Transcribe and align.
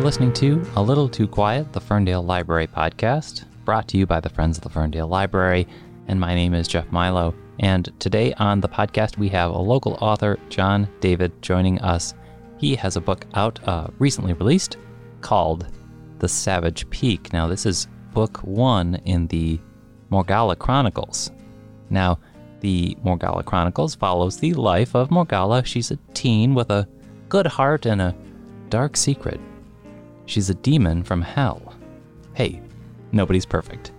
you're 0.00 0.06
listening 0.06 0.32
to 0.32 0.64
A 0.76 0.82
Little 0.82 1.10
Too 1.10 1.28
Quiet, 1.28 1.74
the 1.74 1.80
Ferndale 1.80 2.22
Library 2.22 2.66
podcast, 2.66 3.44
brought 3.66 3.86
to 3.88 3.98
you 3.98 4.06
by 4.06 4.18
the 4.18 4.30
Friends 4.30 4.56
of 4.56 4.64
the 4.64 4.70
Ferndale 4.70 5.06
Library. 5.06 5.68
And 6.08 6.18
my 6.18 6.34
name 6.34 6.54
is 6.54 6.68
Jeff 6.68 6.90
Milo. 6.90 7.34
And 7.58 7.92
today 8.00 8.32
on 8.38 8.62
the 8.62 8.68
podcast, 8.68 9.18
we 9.18 9.28
have 9.28 9.50
a 9.50 9.58
local 9.58 9.98
author, 10.00 10.38
Jon 10.48 10.88
David, 11.00 11.42
joining 11.42 11.78
us. 11.82 12.14
He 12.56 12.74
has 12.76 12.96
a 12.96 13.00
book 13.02 13.26
out 13.34 13.62
uh, 13.68 13.88
recently 13.98 14.32
released 14.32 14.78
called 15.20 15.66
The 16.18 16.28
Savage 16.28 16.88
Peak. 16.88 17.30
Now, 17.34 17.46
this 17.46 17.66
is 17.66 17.86
book 18.14 18.38
one 18.38 18.94
in 19.04 19.26
the 19.26 19.60
Morgalla 20.10 20.58
Chronicles. 20.58 21.30
Now, 21.90 22.18
the 22.60 22.96
Morgalla 23.04 23.44
Chronicles 23.44 23.96
follows 23.96 24.38
the 24.38 24.54
life 24.54 24.94
of 24.96 25.10
Morgalla. 25.10 25.62
She's 25.66 25.90
a 25.90 25.98
teen 26.14 26.54
with 26.54 26.70
a 26.70 26.88
good 27.28 27.46
heart 27.46 27.84
and 27.84 28.00
a 28.00 28.16
dark 28.70 28.96
secret. 28.96 29.38
She's 30.30 30.48
a 30.48 30.54
demon 30.54 31.02
from 31.02 31.22
hell. 31.22 31.74
Hey, 32.34 32.62
nobody's 33.10 33.44
perfect. 33.44 33.90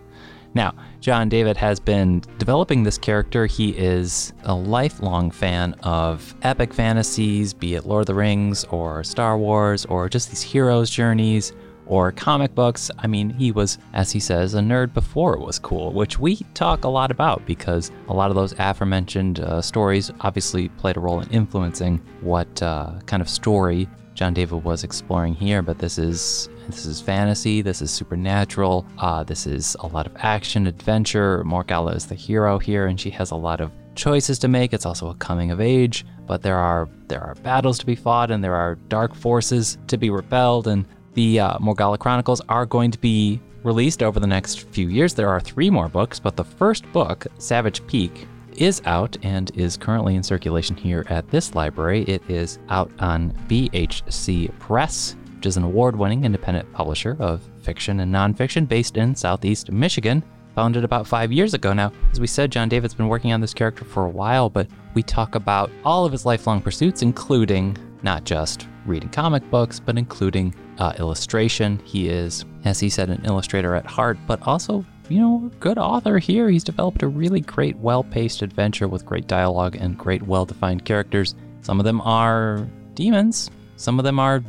Now, 0.54 0.74
Jon 1.02 1.28
David 1.28 1.58
has 1.58 1.78
been 1.78 2.24
developing 2.38 2.84
this 2.84 2.98
character. 2.98 3.48
He 3.48 3.72
is 3.72 4.32
a 4.44 4.56
lifelong 4.56 5.30
fan 5.30 5.74
of 5.84 6.34
epic 6.42 6.74
fantasies, 6.74 7.54
be 7.54 7.76
it 7.76 7.86
Lord 7.86 8.04
of 8.04 8.08
the 8.08 8.16
Rings 8.16 8.64
or 8.66 9.04
Star 9.04 9.38
Wars 9.38 9.86
or 9.86 10.08
just 10.08 10.30
these 10.30 10.42
heroes' 10.42 10.90
journeys 10.90 11.52
or 11.86 12.14
comic 12.14 12.56
books. 12.56 12.90
I 12.98 13.08
mean, 13.08 13.32
he 13.32 13.52
was, 13.52 13.78
as 13.92 14.14
he 14.14 14.22
says, 14.22 14.54
a 14.54 14.60
nerd 14.60 14.94
before 14.94 15.34
it 15.34 15.42
was 15.42 15.60
cool, 15.60 15.92
which 15.92 16.18
we 16.18 16.38
talk 16.54 16.86
a 16.86 16.90
lot 16.90 17.12
about 17.12 17.46
because 17.46 17.92
a 18.08 18.14
lot 18.14 18.30
of 18.30 18.36
those 18.36 18.54
aforementioned 18.58 19.42
uh, 19.42 19.62
stories 19.62 20.12
obviously 20.22 20.70
played 20.70 20.96
a 20.96 21.02
role 21.02 21.20
in 21.20 21.30
influencing 21.30 21.98
what 22.22 22.64
uh, 22.64 22.94
kind 23.06 23.22
of 23.22 23.28
story 23.28 23.90
Jon 24.22 24.36
David 24.36 24.64
was 24.64 24.84
exploring 24.84 25.34
here. 25.34 25.64
But 25.64 25.80
this 25.80 25.98
is 25.98 26.48
this 26.68 26.86
is 26.86 27.02
fantasy. 27.02 27.64
This 27.64 27.82
is 27.82 27.90
supernatural. 27.90 28.86
Uh, 29.00 29.24
this 29.24 29.48
is 29.48 29.76
a 29.80 29.88
lot 29.88 30.06
of 30.06 30.16
action, 30.18 30.68
adventure. 30.68 31.44
Morgalla 31.44 31.96
is 31.96 32.06
the 32.06 32.14
hero 32.14 32.60
here, 32.60 32.86
and 32.86 33.00
she 33.00 33.10
has 33.10 33.32
a 33.32 33.36
lot 33.36 33.60
of 33.62 33.72
choices 33.96 34.38
to 34.38 34.48
make. 34.48 34.74
It's 34.74 34.86
also 34.86 35.10
a 35.10 35.16
coming 35.16 35.50
of 35.50 35.60
age, 35.60 36.06
but 36.28 36.44
there 36.44 36.58
are 36.58 36.88
there 37.08 37.24
are 37.24 37.34
battles 37.34 37.80
to 37.80 37.86
be 37.88 37.96
fought, 37.96 38.30
and 38.30 38.44
there 38.44 38.54
are 38.54 38.76
dark 38.90 39.16
forces 39.16 39.80
to 39.88 39.98
be 39.98 40.12
repelled, 40.12 40.68
and 40.68 40.86
the 41.16 41.40
uh, 41.40 41.58
Morgalla 41.58 41.98
Chronicles 41.98 42.42
are 42.48 42.68
going 42.68 42.92
to 42.92 43.00
be 43.00 43.42
released 43.64 44.04
over 44.04 44.20
the 44.20 44.28
next 44.28 44.70
few 44.70 44.88
years. 44.88 45.16
There 45.16 45.30
are 45.30 45.40
three 45.40 45.72
more 45.72 45.90
books, 45.90 46.20
but 46.20 46.36
the 46.36 46.44
first 46.44 46.86
book, 46.94 47.26
Savage 47.40 47.84
Peak, 47.88 48.28
is 48.60 48.82
out 48.86 49.18
and 49.24 49.52
is 49.56 49.78
currently 49.78 50.16
in 50.16 50.24
circulation 50.24 50.76
here 50.76 51.06
at 51.10 51.30
this 51.30 51.56
library. 51.56 52.04
It 52.04 52.22
is 52.30 52.60
out 52.70 52.92
on 53.00 53.32
BHC 53.48 54.58
Press, 54.60 55.16
which 55.36 55.46
is 55.46 55.58
an 55.58 55.64
award 55.64 55.96
winning 55.96 56.26
independent 56.26 56.72
publisher 56.74 57.18
of 57.20 57.42
fiction 57.62 58.00
and 58.00 58.14
nonfiction 58.14 58.68
based 58.68 58.98
in 58.98 59.16
Southeast 59.16 59.72
Michigan. 59.72 60.24
Founded 60.56 60.84
about 60.84 61.08
five 61.08 61.32
years 61.32 61.54
ago 61.54 61.72
now. 61.72 61.94
As 62.12 62.20
we 62.20 62.28
said, 62.28 62.52
Jon 62.52 62.68
David's 62.68 62.94
been 62.94 63.08
working 63.08 63.32
on 63.32 63.40
this 63.40 63.54
character 63.54 63.86
for 63.86 64.06
a 64.06 64.10
while, 64.10 64.50
but 64.50 64.68
we 64.94 65.02
talk 65.02 65.36
about 65.36 65.72
all 65.86 66.06
of 66.06 66.12
his 66.12 66.26
lifelong 66.26 66.62
pursuits, 66.62 67.02
including 67.02 67.78
not 68.04 68.26
just 68.26 68.68
reading 68.86 69.10
comic 69.10 69.50
books, 69.50 69.80
but 69.80 69.98
including 69.98 70.54
uh, 70.78 70.94
illustration. 71.00 71.80
He 71.86 72.10
is, 72.10 72.46
as 72.66 72.80
he 72.80 72.90
said, 72.90 73.10
an 73.10 73.24
illustrator 73.24 73.76
at 73.76 73.86
heart, 73.86 74.18
but 74.28 74.42
also, 74.46 74.86
you 75.12 75.20
know, 75.20 75.52
good 75.60 75.78
author 75.78 76.18
here. 76.18 76.50
He's 76.50 76.64
developed 76.64 77.04
a 77.04 77.08
really 77.08 77.42
great, 77.42 77.76
well 77.78 78.04
paced 78.04 78.42
adventure 78.42 78.88
with 78.88 79.06
great 79.06 79.28
dialogue 79.28 79.76
and 79.76 79.98
great, 79.98 80.24
well 80.24 80.46
defined 80.46 80.86
characters. 80.86 81.36
Some 81.62 81.80
of 81.80 81.84
them 81.84 82.02
are 82.02 82.68
demons, 82.96 83.52
some 83.76 84.00
of 84.00 84.06
them 84.06 84.20
are 84.20 84.44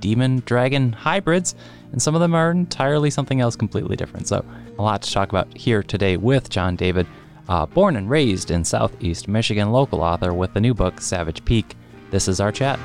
demon 0.00 0.42
dragon 0.46 0.92
hybrids, 0.92 1.54
and 1.92 2.02
some 2.02 2.14
of 2.14 2.20
them 2.20 2.34
are 2.34 2.50
entirely 2.50 3.10
something 3.10 3.40
else 3.40 3.56
completely 3.56 3.96
different. 3.96 4.28
So, 4.28 4.44
a 4.78 4.82
lot 4.82 5.02
to 5.02 5.10
talk 5.10 5.28
about 5.28 5.56
here 5.56 5.82
today 5.82 6.16
with 6.16 6.50
Jon 6.50 6.76
David. 6.76 7.06
Uh, 7.48 7.66
born 7.66 7.96
and 7.96 8.08
raised 8.08 8.52
in 8.52 8.64
Southeast 8.64 9.26
Michigan, 9.26 9.72
local 9.72 10.02
author 10.02 10.32
with 10.32 10.54
the 10.54 10.60
new 10.60 10.72
book, 10.72 11.00
Savage 11.00 11.44
Peak. 11.44 11.74
This 12.10 12.28
is 12.28 12.38
our 12.38 12.52
chat. 12.52 12.78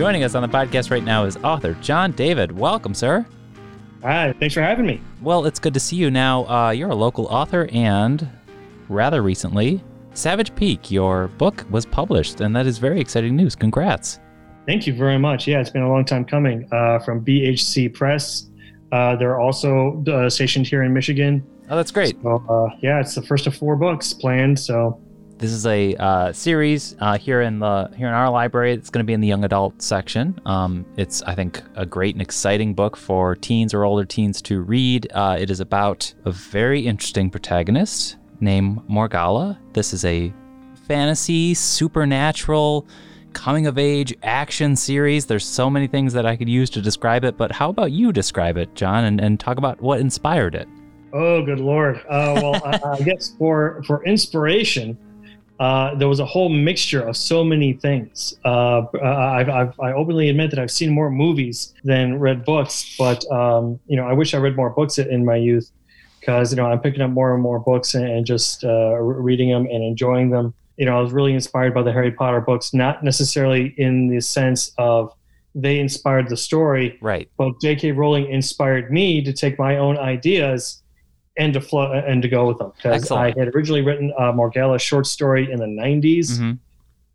Joining 0.00 0.24
us 0.24 0.34
on 0.34 0.40
the 0.40 0.48
podcast 0.48 0.90
right 0.90 1.04
now 1.04 1.26
is 1.26 1.36
author 1.44 1.74
Jon 1.82 2.12
David. 2.12 2.52
Welcome, 2.52 2.94
sir. 2.94 3.26
Hi, 4.02 4.32
thanks 4.40 4.54
for 4.54 4.62
having 4.62 4.86
me. 4.86 4.98
Well, 5.20 5.44
it's 5.44 5.58
good 5.58 5.74
to 5.74 5.80
see 5.80 5.96
you 5.96 6.10
now. 6.10 6.46
Uh, 6.46 6.70
you're 6.70 6.88
a 6.88 6.94
local 6.94 7.26
author, 7.26 7.68
and 7.70 8.26
rather 8.88 9.22
recently, 9.22 9.84
Savage 10.14 10.54
Peak, 10.54 10.90
your 10.90 11.28
book 11.28 11.66
was 11.68 11.84
published, 11.84 12.40
and 12.40 12.56
that 12.56 12.64
is 12.64 12.78
very 12.78 12.98
exciting 12.98 13.36
news. 13.36 13.54
Congrats. 13.54 14.20
Thank 14.64 14.86
you 14.86 14.94
very 14.94 15.18
much. 15.18 15.46
Yeah, 15.46 15.60
it's 15.60 15.68
been 15.68 15.82
a 15.82 15.90
long 15.90 16.06
time 16.06 16.24
coming 16.24 16.66
uh, 16.72 17.00
from 17.00 17.22
BHC 17.22 17.92
Press. 17.92 18.48
Uh, 18.92 19.16
they're 19.16 19.38
also 19.38 20.02
uh, 20.10 20.30
stationed 20.30 20.66
here 20.66 20.82
in 20.82 20.94
Michigan. 20.94 21.46
Oh, 21.68 21.76
that's 21.76 21.90
great. 21.90 22.16
So, 22.22 22.42
uh, 22.48 22.74
yeah, 22.80 23.00
it's 23.00 23.14
the 23.14 23.22
first 23.22 23.46
of 23.46 23.54
four 23.54 23.76
books 23.76 24.14
planned. 24.14 24.58
So 24.58 24.98
this 25.40 25.52
is 25.52 25.64
a 25.64 25.94
uh, 25.96 26.32
series 26.34 26.94
uh, 27.00 27.16
here 27.16 27.40
in 27.40 27.60
the 27.60 27.90
here 27.96 28.06
in 28.06 28.12
our 28.12 28.28
library. 28.28 28.74
It's 28.74 28.90
going 28.90 29.02
to 29.04 29.06
be 29.06 29.14
in 29.14 29.22
the 29.22 29.26
young 29.26 29.42
adult 29.42 29.80
section. 29.80 30.38
Um, 30.44 30.84
it's 30.98 31.22
I 31.22 31.34
think 31.34 31.62
a 31.76 31.86
great 31.86 32.14
and 32.14 32.20
exciting 32.20 32.74
book 32.74 32.94
for 32.94 33.34
teens 33.36 33.72
or 33.72 33.84
older 33.84 34.04
teens 34.04 34.42
to 34.42 34.60
read. 34.60 35.10
Uh, 35.12 35.38
it 35.40 35.50
is 35.50 35.60
about 35.60 36.12
a 36.26 36.30
very 36.30 36.86
interesting 36.86 37.30
protagonist 37.30 38.16
named 38.40 38.86
Morgalla. 38.86 39.58
This 39.72 39.94
is 39.94 40.04
a 40.04 40.30
fantasy 40.86 41.54
supernatural 41.54 42.86
coming 43.32 43.66
of 43.66 43.78
age 43.78 44.14
action 44.22 44.76
series. 44.76 45.24
There's 45.24 45.46
so 45.46 45.70
many 45.70 45.86
things 45.86 46.12
that 46.12 46.26
I 46.26 46.36
could 46.36 46.50
use 46.50 46.68
to 46.70 46.82
describe 46.82 47.24
it, 47.24 47.38
but 47.38 47.50
how 47.50 47.70
about 47.70 47.92
you 47.92 48.12
describe 48.12 48.58
it, 48.58 48.74
Jon, 48.74 49.04
and, 49.04 49.18
and 49.18 49.40
talk 49.40 49.56
about 49.56 49.80
what 49.80 50.00
inspired 50.00 50.54
it? 50.54 50.68
Oh, 51.14 51.42
good 51.42 51.60
lord! 51.60 51.96
Uh, 52.10 52.40
well, 52.42 52.62
I, 52.62 52.80
I 52.84 53.00
guess 53.00 53.34
for 53.38 53.82
for 53.86 54.04
inspiration, 54.04 54.98
uh, 55.60 55.94
there 55.94 56.08
was 56.08 56.20
a 56.20 56.24
whole 56.24 56.48
mixture 56.48 57.02
of 57.02 57.14
so 57.14 57.44
many 57.44 57.74
things. 57.74 58.34
Uh, 58.46 58.82
I've, 59.04 59.50
I've, 59.50 59.78
i 59.78 59.92
openly 59.92 60.30
admit 60.30 60.48
that 60.50 60.58
I've 60.58 60.70
seen 60.70 60.90
more 60.90 61.10
movies 61.10 61.74
than 61.84 62.18
read 62.18 62.46
books, 62.46 62.96
but 62.98 63.30
um, 63.30 63.78
you 63.86 63.94
know, 63.94 64.06
I 64.08 64.14
wish 64.14 64.32
I 64.32 64.38
read 64.38 64.56
more 64.56 64.70
books 64.70 64.96
in 64.96 65.22
my 65.22 65.36
youth 65.36 65.70
because 66.18 66.50
you 66.50 66.56
know 66.56 66.64
I'm 66.64 66.80
picking 66.80 67.02
up 67.02 67.10
more 67.10 67.34
and 67.34 67.42
more 67.42 67.58
books 67.58 67.92
and, 67.92 68.08
and 68.08 68.24
just 68.24 68.64
uh, 68.64 68.96
reading 68.96 69.50
them 69.50 69.66
and 69.66 69.84
enjoying 69.84 70.30
them. 70.30 70.54
You 70.78 70.86
know, 70.86 70.96
I 70.96 71.02
was 71.02 71.12
really 71.12 71.34
inspired 71.34 71.74
by 71.74 71.82
the 71.82 71.92
Harry 71.92 72.10
Potter 72.10 72.40
books, 72.40 72.72
not 72.72 73.04
necessarily 73.04 73.74
in 73.76 74.08
the 74.08 74.20
sense 74.22 74.72
of 74.78 75.12
they 75.54 75.78
inspired 75.78 76.30
the 76.30 76.38
story, 76.38 76.96
right? 77.02 77.28
But 77.36 77.60
J.K. 77.60 77.92
Rowling 77.92 78.30
inspired 78.30 78.90
me 78.90 79.22
to 79.22 79.32
take 79.34 79.58
my 79.58 79.76
own 79.76 79.98
ideas 79.98 80.79
and 81.40 81.54
to 81.54 81.60
flow 81.60 81.90
and 81.90 82.20
to 82.20 82.28
go 82.28 82.46
with 82.46 82.58
them 82.58 82.70
because 82.76 83.10
I 83.10 83.28
had 83.28 83.54
originally 83.54 83.80
written 83.80 84.12
a 84.18 84.32
Morgalla 84.32 84.78
short 84.78 85.06
story 85.06 85.50
in 85.50 85.58
the 85.58 85.64
90s. 85.64 86.32
Mm-hmm. 86.32 86.52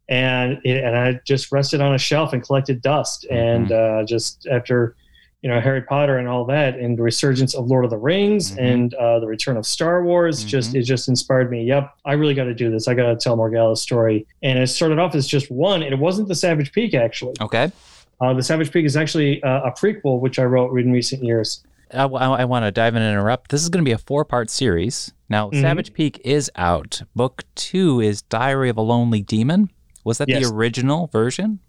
And 0.09 0.59
it, 0.63 0.83
and 0.83 0.97
I 0.97 1.19
just 1.25 1.51
rested 1.51 1.79
on 1.79 1.93
a 1.93 1.97
shelf 1.99 2.33
and 2.33 2.43
collected 2.43 2.81
dust. 2.81 3.25
Mm-hmm. 3.29 3.35
And 3.35 3.71
uh, 3.71 4.03
just 4.03 4.47
after, 4.47 4.95
you 5.43 5.49
know, 5.49 5.61
Harry 5.61 5.83
Potter 5.83 6.17
and 6.17 6.27
all 6.27 6.43
that, 6.45 6.75
and 6.79 6.97
the 6.97 7.03
resurgence 7.03 7.53
of 7.53 7.67
Lord 7.67 7.85
of 7.85 7.91
the 7.91 7.97
Rings 7.97 8.51
mm-hmm. 8.51 8.65
and 8.65 8.93
uh, 8.95 9.19
the 9.19 9.27
return 9.27 9.57
of 9.57 9.65
Star 9.67 10.03
Wars, 10.03 10.43
just 10.43 10.69
mm-hmm. 10.69 10.79
it 10.79 10.83
just 10.83 11.07
inspired 11.07 11.51
me. 11.51 11.63
Yep, 11.63 11.95
I 12.03 12.13
really 12.13 12.33
got 12.33 12.45
to 12.45 12.55
do 12.55 12.71
this. 12.71 12.87
I 12.87 12.95
got 12.95 13.07
to 13.07 13.15
tell 13.15 13.37
Morgalla's 13.37 13.81
story. 13.81 14.25
And 14.41 14.57
it 14.57 14.67
started 14.67 14.97
off 14.97 15.13
as 15.13 15.27
just 15.27 15.51
one. 15.51 15.83
And 15.83 15.93
it 15.93 15.99
wasn't 15.99 16.29
the 16.29 16.35
Savage 16.35 16.71
Peak 16.71 16.95
actually. 16.95 17.35
Okay. 17.41 17.71
Uh, 18.19 18.33
the 18.33 18.41
Savage 18.41 18.71
Peak 18.71 18.85
is 18.85 18.97
actually 18.97 19.43
uh, 19.43 19.61
a 19.65 19.71
prequel, 19.71 20.19
which 20.19 20.39
I 20.39 20.45
wrote 20.45 20.75
in 20.79 20.91
recent 20.91 21.23
years. 21.23 21.63
I, 21.93 22.03
I, 22.03 22.41
I 22.41 22.45
want 22.45 22.65
to 22.65 22.71
dive 22.71 22.95
in 22.95 23.01
and 23.01 23.11
interrupt. 23.11 23.51
This 23.51 23.63
is 23.63 23.69
going 23.69 23.83
to 23.83 23.87
be 23.87 23.93
a 23.93 23.97
four 23.97 24.25
part 24.25 24.49
series. 24.49 25.13
Now, 25.29 25.49
mm-hmm. 25.49 25.61
Savage 25.61 25.93
Peak 25.93 26.21
is 26.23 26.51
out. 26.55 27.01
Book 27.15 27.43
two 27.55 27.99
is 27.99 28.21
Diary 28.23 28.69
of 28.69 28.77
a 28.77 28.81
Lonely 28.81 29.21
Demon. 29.21 29.69
Was 30.03 30.19
that 30.19 30.29
yes. 30.29 30.47
the 30.47 30.53
original 30.53 31.07
version? 31.07 31.59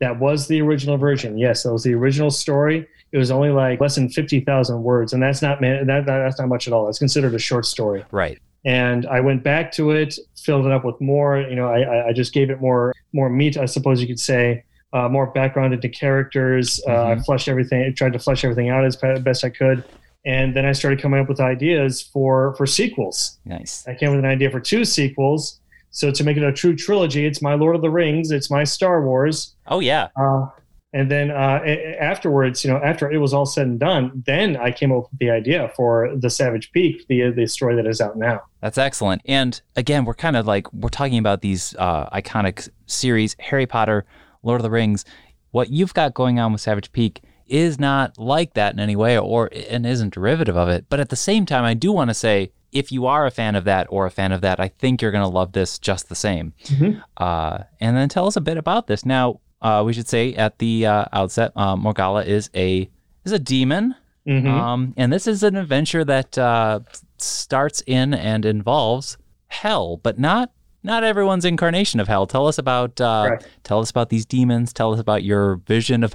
That 0.00 0.18
was 0.18 0.48
the 0.48 0.60
original 0.60 0.98
version. 0.98 1.38
Yes, 1.38 1.62
that 1.62 1.72
was 1.72 1.82
the 1.82 1.94
original 1.94 2.30
story. 2.30 2.86
It 3.12 3.18
was 3.18 3.30
only 3.30 3.50
like 3.50 3.80
less 3.80 3.94
than 3.94 4.10
fifty 4.10 4.40
thousand 4.40 4.82
words, 4.82 5.12
and 5.14 5.22
that's 5.22 5.40
not 5.40 5.60
that, 5.62 5.86
that 5.86 6.04
that's 6.04 6.38
not 6.38 6.48
much 6.48 6.66
at 6.66 6.74
all. 6.74 6.84
That's 6.84 6.98
considered 6.98 7.34
a 7.34 7.38
short 7.38 7.64
story. 7.64 8.04
Right. 8.10 8.38
And 8.66 9.06
I 9.06 9.20
went 9.20 9.42
back 9.42 9.72
to 9.72 9.92
it, 9.92 10.18
filled 10.36 10.66
it 10.66 10.72
up 10.72 10.84
with 10.84 11.00
more. 11.00 11.38
You 11.38 11.56
know, 11.56 11.68
I 11.68 12.08
I 12.08 12.12
just 12.12 12.34
gave 12.34 12.50
it 12.50 12.60
more 12.60 12.92
more 13.16 13.30
meat, 13.30 13.56
I 13.56 13.64
suppose 13.64 14.00
you 14.00 14.06
could 14.06 14.20
say 14.20 14.64
uh, 14.96 15.08
more 15.08 15.26
background 15.26 15.74
into 15.74 15.88
characters. 15.88 16.80
Uh, 16.86 16.90
mm-hmm. 16.90 17.20
I 17.20 17.22
fleshed 17.22 17.48
everything, 17.48 17.82
I 17.82 17.90
tried 17.90 18.14
to 18.14 18.18
flesh 18.18 18.44
everything 18.44 18.70
out 18.70 18.84
as 18.84 18.96
best 18.96 19.44
I 19.44 19.50
could. 19.50 19.84
And 20.24 20.56
then 20.56 20.64
I 20.64 20.72
started 20.72 21.00
coming 21.00 21.20
up 21.20 21.28
with 21.28 21.38
ideas 21.38 22.02
for 22.02 22.54
for 22.56 22.66
sequels. 22.66 23.38
Nice. 23.44 23.86
I 23.86 23.94
came 23.94 24.10
with 24.10 24.18
an 24.18 24.24
idea 24.24 24.50
for 24.50 24.58
two 24.58 24.84
sequels. 24.84 25.60
So 25.90 26.10
to 26.10 26.24
make 26.24 26.36
it 26.36 26.42
a 26.42 26.52
true 26.52 26.74
trilogy, 26.74 27.26
it's 27.26 27.40
my 27.40 27.54
Lord 27.54 27.76
of 27.76 27.82
the 27.82 27.90
Rings, 27.90 28.30
it's 28.30 28.50
my 28.50 28.64
Star 28.64 29.04
Wars. 29.04 29.54
Oh 29.68 29.80
yeah. 29.80 30.08
Uh, 30.16 30.46
and 30.92 31.10
then 31.10 31.30
uh, 31.30 31.60
afterwards, 32.00 32.64
you 32.64 32.70
know, 32.70 32.78
after 32.78 33.10
it 33.10 33.18
was 33.18 33.34
all 33.34 33.44
said 33.44 33.66
and 33.66 33.78
done, 33.78 34.22
then 34.24 34.56
I 34.56 34.70
came 34.70 34.92
up 34.92 35.10
with 35.10 35.18
the 35.20 35.30
idea 35.30 35.70
for 35.76 36.10
the 36.16 36.30
Savage 36.30 36.72
Peak, 36.72 37.06
the 37.08 37.30
the 37.30 37.46
story 37.46 37.76
that 37.76 37.86
is 37.86 38.00
out 38.00 38.16
now. 38.16 38.40
That's 38.60 38.78
excellent. 38.78 39.22
And 39.26 39.60
again, 39.76 40.06
we're 40.06 40.14
kind 40.14 40.36
of 40.36 40.46
like 40.46 40.72
we're 40.72 40.88
talking 40.88 41.18
about 41.18 41.42
these 41.42 41.74
uh, 41.78 42.08
iconic 42.10 42.68
series: 42.86 43.36
Harry 43.38 43.66
Potter, 43.66 44.06
Lord 44.46 44.60
of 44.60 44.62
the 44.62 44.70
Rings. 44.70 45.04
What 45.50 45.70
you've 45.70 45.94
got 45.94 46.14
going 46.14 46.38
on 46.38 46.52
with 46.52 46.60
Savage 46.60 46.92
Peak 46.92 47.22
is 47.46 47.78
not 47.78 48.18
like 48.18 48.54
that 48.54 48.74
in 48.74 48.80
any 48.80 48.96
way, 48.96 49.18
or 49.18 49.50
and 49.70 49.86
isn't 49.86 50.14
derivative 50.14 50.56
of 50.56 50.68
it. 50.68 50.86
But 50.88 51.00
at 51.00 51.08
the 51.08 51.16
same 51.16 51.46
time, 51.46 51.64
I 51.64 51.74
do 51.74 51.92
want 51.92 52.10
to 52.10 52.14
say 52.14 52.52
if 52.72 52.92
you 52.92 53.06
are 53.06 53.26
a 53.26 53.30
fan 53.30 53.54
of 53.54 53.64
that 53.64 53.86
or 53.90 54.06
a 54.06 54.10
fan 54.10 54.32
of 54.32 54.40
that, 54.42 54.60
I 54.60 54.68
think 54.68 55.00
you're 55.00 55.12
going 55.12 55.24
to 55.24 55.28
love 55.28 55.52
this 55.52 55.78
just 55.78 56.08
the 56.08 56.14
same. 56.14 56.52
Mm-hmm. 56.64 57.00
Uh, 57.16 57.58
and 57.80 57.96
then 57.96 58.08
tell 58.08 58.26
us 58.26 58.36
a 58.36 58.40
bit 58.40 58.58
about 58.58 58.86
this. 58.86 59.06
Now, 59.06 59.40
uh, 59.62 59.82
we 59.86 59.92
should 59.92 60.08
say 60.08 60.34
at 60.34 60.58
the 60.58 60.86
uh, 60.86 61.04
outset, 61.12 61.52
uh, 61.56 61.76
Morgalla 61.76 62.26
is 62.26 62.50
a 62.54 62.90
is 63.24 63.32
a 63.32 63.38
demon, 63.38 63.94
mm-hmm. 64.26 64.46
um, 64.46 64.94
and 64.96 65.12
this 65.12 65.26
is 65.26 65.42
an 65.42 65.56
adventure 65.56 66.04
that 66.04 66.36
uh, 66.38 66.80
starts 67.18 67.82
in 67.86 68.14
and 68.14 68.44
involves 68.44 69.16
hell, 69.48 69.96
but 69.96 70.18
not 70.18 70.52
not 70.86 71.04
everyone's 71.04 71.44
incarnation 71.44 72.00
of 72.00 72.08
hell. 72.08 72.26
Tell 72.26 72.46
us 72.46 72.56
about 72.56 72.98
uh, 73.00 73.38
tell 73.64 73.80
us 73.80 73.90
about 73.90 74.08
these 74.08 74.24
demons. 74.24 74.72
Tell 74.72 74.94
us 74.94 75.00
about 75.00 75.22
your 75.24 75.56
vision 75.56 76.02
of 76.02 76.14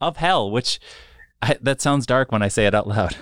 of 0.00 0.18
hell, 0.18 0.50
which 0.50 0.80
I, 1.40 1.56
that 1.62 1.80
sounds 1.80 2.04
dark 2.06 2.32
when 2.32 2.42
I 2.42 2.48
say 2.48 2.66
it 2.66 2.74
out 2.74 2.86
loud. 2.86 3.16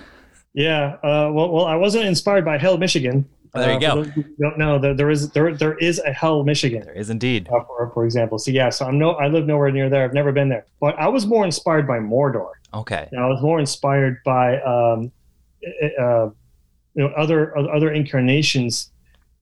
Yeah, 0.55 0.95
uh, 1.05 1.31
well, 1.31 1.53
well, 1.53 1.67
I 1.67 1.77
wasn't 1.77 2.07
inspired 2.07 2.45
by 2.45 2.59
Hell, 2.59 2.79
Michigan. 2.79 3.29
Oh, 3.55 3.61
there 3.61 3.81
you 3.81 3.87
uh, 3.87 3.95
go. 3.95 4.05
don't 4.41 4.59
know 4.59 4.79
that 4.79 4.97
there 4.97 5.11
is 5.11 5.31
there 5.31 5.55
there 5.55 5.77
is 5.79 6.01
a 6.01 6.13
Hell, 6.13 6.43
Michigan. 6.43 6.83
There 6.85 6.95
is 6.95 7.11
indeed. 7.11 7.49
Uh, 7.49 7.61
for, 7.65 7.91
for 7.93 8.05
example, 8.05 8.39
so 8.39 8.51
yeah, 8.51 8.71
so 8.71 8.87
I'm 8.87 8.99
no 8.99 9.13
I 9.13 9.29
live 9.29 9.47
nowhere 9.47 9.71
near 9.71 9.89
there. 9.91 10.05
I've 10.05 10.15
never 10.15 10.33
been 10.33 10.49
there, 10.49 10.67
but 10.81 10.99
I 10.99 11.07
was 11.09 11.27
more 11.27 11.45
inspired 11.45 11.87
by 11.87 11.99
Mordor. 11.99 12.53
Okay. 12.75 13.09
I 13.17 13.27
was 13.27 13.41
more 13.43 13.61
inspired 13.61 14.19
by 14.25 14.61
um, 14.63 15.13
uh, 16.01 16.31
you 16.95 17.05
know 17.05 17.09
other 17.17 17.57
other 17.57 17.93
incarnations 17.93 18.91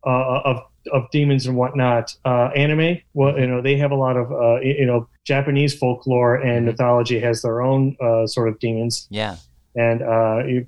uh, 0.04 0.40
of 0.44 0.62
of 0.92 1.10
demons 1.10 1.46
and 1.46 1.56
whatnot. 1.56 2.14
Uh, 2.24 2.50
anime, 2.56 2.98
well, 3.14 3.38
you 3.38 3.46
know, 3.46 3.60
they 3.62 3.76
have 3.76 3.90
a 3.90 3.94
lot 3.96 4.16
of 4.16 4.32
uh, 4.32 4.60
you 4.60 4.86
know 4.86 5.08
Japanese 5.24 5.76
folklore 5.76 6.36
and 6.36 6.58
mm-hmm. 6.58 6.66
mythology 6.66 7.20
has 7.20 7.42
their 7.42 7.62
own 7.62 7.96
uh, 8.00 8.26
sort 8.26 8.48
of 8.48 8.58
demons. 8.58 9.06
Yeah. 9.10 9.36
And 9.74 10.02
uh, 10.02 10.42
you, 10.46 10.66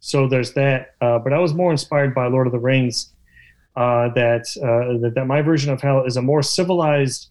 so 0.00 0.28
there's 0.28 0.52
that. 0.52 0.94
Uh, 1.00 1.18
but 1.18 1.32
I 1.32 1.38
was 1.38 1.54
more 1.54 1.70
inspired 1.70 2.14
by 2.14 2.26
Lord 2.26 2.46
of 2.46 2.52
the 2.52 2.58
Rings. 2.58 3.12
Uh, 3.74 4.08
that, 4.14 4.46
uh, 4.62 4.98
that, 5.02 5.12
that 5.14 5.26
my 5.26 5.42
version 5.42 5.70
of 5.70 5.82
hell 5.82 6.04
is 6.06 6.16
a 6.16 6.22
more 6.22 6.42
civilized 6.42 7.28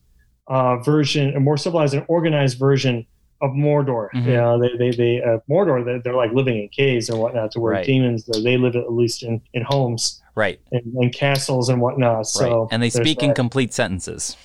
uh, 0.47 0.77
version, 0.77 1.35
a 1.35 1.39
more 1.39 1.57
civilized 1.57 1.95
and 1.95 2.05
organized 2.07 2.59
version 2.59 3.05
of 3.41 3.51
Mordor. 3.51 4.09
Mm-hmm. 4.13 4.29
You 4.29 4.35
know, 4.35 4.59
they 4.59 4.77
they, 4.77 4.91
they 4.91 5.21
uh, 5.21 5.39
Mordor 5.49 5.83
they're, 5.83 6.01
they're, 6.01 6.15
like 6.15 6.31
living 6.31 6.57
in 6.61 6.69
caves 6.69 7.09
and 7.09 7.19
whatnot. 7.19 7.51
To 7.51 7.59
where 7.59 7.73
right. 7.73 7.85
demons 7.85 8.25
they 8.25 8.39
live 8.39 8.75
at 8.75 8.91
least 8.93 9.23
in 9.23 9.41
in 9.53 9.63
homes, 9.63 10.21
right, 10.35 10.59
and, 10.71 11.13
castles 11.13 11.69
and 11.69 11.81
whatnot. 11.81 12.27
So 12.27 12.61
right. 12.61 12.67
and 12.71 12.81
they 12.81 12.89
speak 12.89 13.19
that. 13.19 13.25
in 13.25 13.33
complete 13.33 13.73
sentences. 13.73 14.35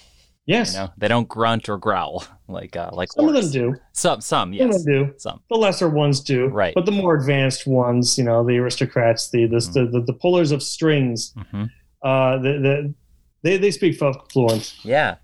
Yes. 0.46 0.72
You 0.72 0.80
know, 0.80 0.92
they 0.98 1.06
don't 1.06 1.28
grunt 1.28 1.68
or 1.68 1.78
growl 1.78 2.24
like 2.48 2.76
uh, 2.76 2.90
like 2.92 3.12
some 3.12 3.26
orcs. 3.26 3.36
of 3.36 3.42
them 3.44 3.52
do. 3.52 3.76
Some 3.92 4.20
some 4.20 4.52
yes. 4.52 4.74
Some 4.74 4.84
do. 4.84 5.14
Some. 5.16 5.40
The 5.48 5.56
lesser 5.56 5.88
ones 5.88 6.20
do. 6.20 6.46
Right. 6.46 6.74
But 6.74 6.86
the 6.86 6.92
more 6.92 7.14
advanced 7.14 7.66
ones, 7.66 8.18
you 8.18 8.24
know, 8.24 8.44
the 8.44 8.58
aristocrats, 8.58 9.30
the 9.30 9.46
the 9.46 9.56
mm-hmm. 9.56 9.92
the, 9.92 10.00
the, 10.02 10.12
pullers 10.14 10.50
of 10.50 10.62
strings, 10.62 11.32
mm-hmm. 11.34 11.64
uh, 12.02 12.38
the, 12.38 12.58
the 12.58 12.94
they 13.42 13.58
they 13.58 13.70
speak 13.70 13.96
fluent. 13.96 14.74
Yeah. 14.82 15.16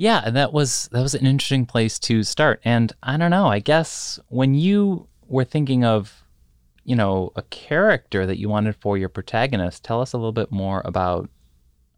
Yeah, 0.00 0.22
and 0.24 0.34
that 0.34 0.54
was 0.54 0.88
that 0.92 1.02
was 1.02 1.14
an 1.14 1.26
interesting 1.26 1.66
place 1.66 1.98
to 1.98 2.22
start. 2.22 2.62
And 2.64 2.90
I 3.02 3.18
don't 3.18 3.30
know, 3.30 3.48
I 3.48 3.58
guess 3.58 4.18
when 4.28 4.54
you 4.54 5.08
were 5.28 5.44
thinking 5.44 5.84
of, 5.84 6.24
you 6.84 6.96
know, 6.96 7.32
a 7.36 7.42
character 7.42 8.24
that 8.24 8.38
you 8.38 8.48
wanted 8.48 8.76
for 8.76 8.96
your 8.96 9.10
protagonist, 9.10 9.84
tell 9.84 10.00
us 10.00 10.14
a 10.14 10.16
little 10.16 10.32
bit 10.32 10.50
more 10.50 10.80
about 10.86 11.28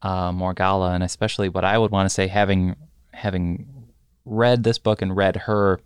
uh, 0.02 0.32
Morgalla, 0.32 0.96
and 0.96 1.04
especially 1.04 1.48
what 1.48 1.64
I 1.64 1.78
would 1.78 1.92
want 1.92 2.06
to 2.06 2.10
say, 2.12 2.26
having 2.26 2.74
having 3.12 3.68
read 4.24 4.64
this 4.64 4.78
book 4.78 5.00
and 5.00 5.14
read 5.16 5.36
her, 5.36 5.78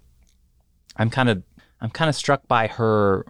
I'm 0.96 1.10
kind 1.10 1.28
of 1.28 1.42
I'm 1.82 1.90
kind 1.90 2.08
of 2.08 2.14
struck 2.14 2.48
by 2.48 2.66
her, 2.66 3.26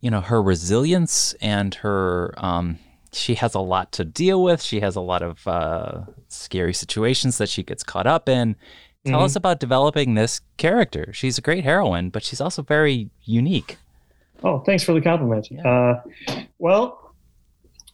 you 0.00 0.10
know, 0.10 0.22
her 0.22 0.42
resilience 0.42 1.34
and 1.34 1.72
her. 1.76 2.34
Um, 2.36 2.80
she 3.12 3.34
has 3.34 3.54
a 3.54 3.60
lot 3.60 3.92
to 3.92 4.04
deal 4.04 4.42
with. 4.42 4.62
She 4.62 4.80
has 4.80 4.96
a 4.96 5.00
lot 5.00 5.22
of 5.22 5.46
uh, 5.46 6.02
scary 6.28 6.74
situations 6.74 7.38
that 7.38 7.48
she 7.48 7.62
gets 7.62 7.82
caught 7.82 8.06
up 8.06 8.28
in. 8.28 8.56
Tell 9.04 9.16
mm-hmm. 9.16 9.24
us 9.24 9.36
about 9.36 9.60
developing 9.60 10.14
this 10.14 10.40
character. 10.56 11.12
She's 11.12 11.36
a 11.36 11.42
great 11.42 11.64
heroine, 11.64 12.10
but 12.10 12.22
she's 12.22 12.40
also 12.40 12.62
very 12.62 13.10
unique. 13.24 13.76
Oh, 14.44 14.60
thanks 14.60 14.82
for 14.82 14.92
the 14.92 15.00
compliment. 15.00 15.50
Yeah. 15.50 15.68
Uh, 15.68 16.02
well, 16.58 17.14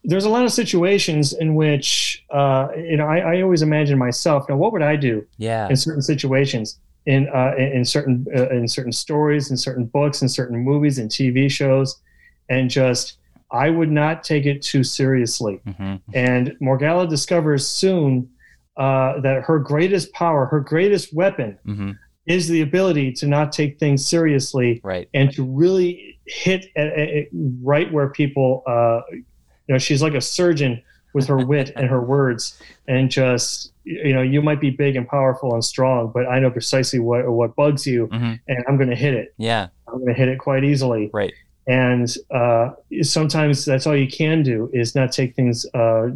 there's 0.04 0.24
a 0.24 0.28
lot 0.28 0.44
of 0.44 0.52
situations 0.52 1.32
in 1.32 1.54
which 1.54 2.24
uh, 2.30 2.68
you 2.76 2.96
know 2.96 3.06
I, 3.06 3.18
I, 3.18 3.42
always 3.42 3.62
imagine 3.62 3.98
myself. 3.98 4.48
Now, 4.48 4.56
what 4.56 4.72
would 4.72 4.82
I 4.82 4.96
do? 4.96 5.26
Yeah. 5.36 5.68
In 5.68 5.76
certain 5.76 6.02
situations, 6.02 6.78
in 7.06 7.28
uh, 7.34 7.54
in 7.56 7.84
certain 7.84 8.26
uh, 8.34 8.48
in 8.50 8.68
certain 8.68 8.92
stories, 8.92 9.50
in 9.50 9.56
certain 9.56 9.84
books, 9.84 10.22
in 10.22 10.28
certain 10.28 10.58
movies 10.58 10.98
and 10.98 11.10
TV 11.10 11.50
shows, 11.50 12.00
and 12.48 12.70
just 12.70 13.17
I 13.50 13.70
would 13.70 13.90
not 13.90 14.24
take 14.24 14.46
it 14.46 14.62
too 14.62 14.84
seriously. 14.84 15.60
Mm-hmm. 15.66 15.96
And 16.14 16.56
Morgalla 16.60 17.08
discovers 17.08 17.66
soon 17.66 18.28
uh, 18.76 19.20
that 19.20 19.42
her 19.44 19.58
greatest 19.58 20.12
power, 20.12 20.46
her 20.46 20.60
greatest 20.60 21.14
weapon. 21.14 21.58
Mm-hmm. 21.66 21.92
Is 22.26 22.46
the 22.46 22.60
ability 22.60 23.12
to 23.12 23.26
not 23.26 23.52
take 23.52 23.78
things 23.78 24.06
seriously, 24.06 24.82
right, 24.84 25.08
and 25.14 25.32
to 25.32 25.42
really 25.42 26.18
hit 26.26 26.66
at, 26.76 26.88
at, 26.88 27.28
right 27.62 27.90
where 27.90 28.10
people 28.10 28.62
uh, 28.66 29.00
you 29.10 29.24
know 29.68 29.78
she's 29.78 30.02
like 30.02 30.14
a 30.14 30.20
surgeon 30.20 30.82
with 31.14 31.26
her 31.26 31.38
wit 31.38 31.72
and 31.76 31.88
her 31.88 32.02
words 32.02 32.60
and 32.86 33.10
just 33.10 33.72
you 33.84 34.12
know 34.12 34.22
you 34.22 34.42
might 34.42 34.60
be 34.60 34.70
big 34.70 34.96
and 34.96 35.08
powerful 35.08 35.54
and 35.54 35.64
strong 35.64 36.10
but 36.12 36.26
i 36.26 36.38
know 36.38 36.50
precisely 36.50 36.98
what 36.98 37.26
what 37.30 37.56
bugs 37.56 37.86
you 37.86 38.06
mm-hmm. 38.08 38.34
and 38.46 38.64
i'm 38.68 38.76
going 38.76 38.90
to 38.90 38.96
hit 38.96 39.14
it 39.14 39.34
yeah 39.38 39.68
i'm 39.86 39.94
going 39.94 40.08
to 40.08 40.14
hit 40.14 40.28
it 40.28 40.38
quite 40.38 40.64
easily 40.64 41.10
right 41.12 41.32
and 41.68 42.14
uh, 42.30 42.70
sometimes 43.02 43.66
that's 43.66 43.86
all 43.86 43.94
you 43.94 44.08
can 44.08 44.42
do 44.42 44.70
is 44.72 44.94
not 44.94 45.12
take 45.12 45.36
things 45.36 45.66
uh, 45.74 46.08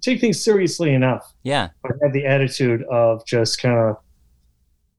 take 0.00 0.20
things 0.20 0.40
seriously 0.40 0.94
enough. 0.94 1.34
Yeah. 1.42 1.70
But 1.82 1.92
have 2.02 2.12
the 2.12 2.24
attitude 2.26 2.84
of 2.84 3.26
just 3.26 3.60
kind 3.60 3.76
of 3.76 3.96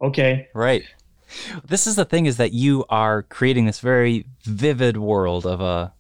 okay. 0.01 0.49
Right. 0.53 0.83
This 1.63 1.87
is 1.87 1.95
the 1.95 2.03
thing 2.03 2.25
is 2.25 2.35
that 2.37 2.51
you 2.51 2.83
are 2.89 3.23
creating 3.23 3.65
this 3.67 3.79
very 3.79 4.25
vivid 4.43 4.97
world 4.97 5.45
of 5.45 5.61
a 5.61 5.93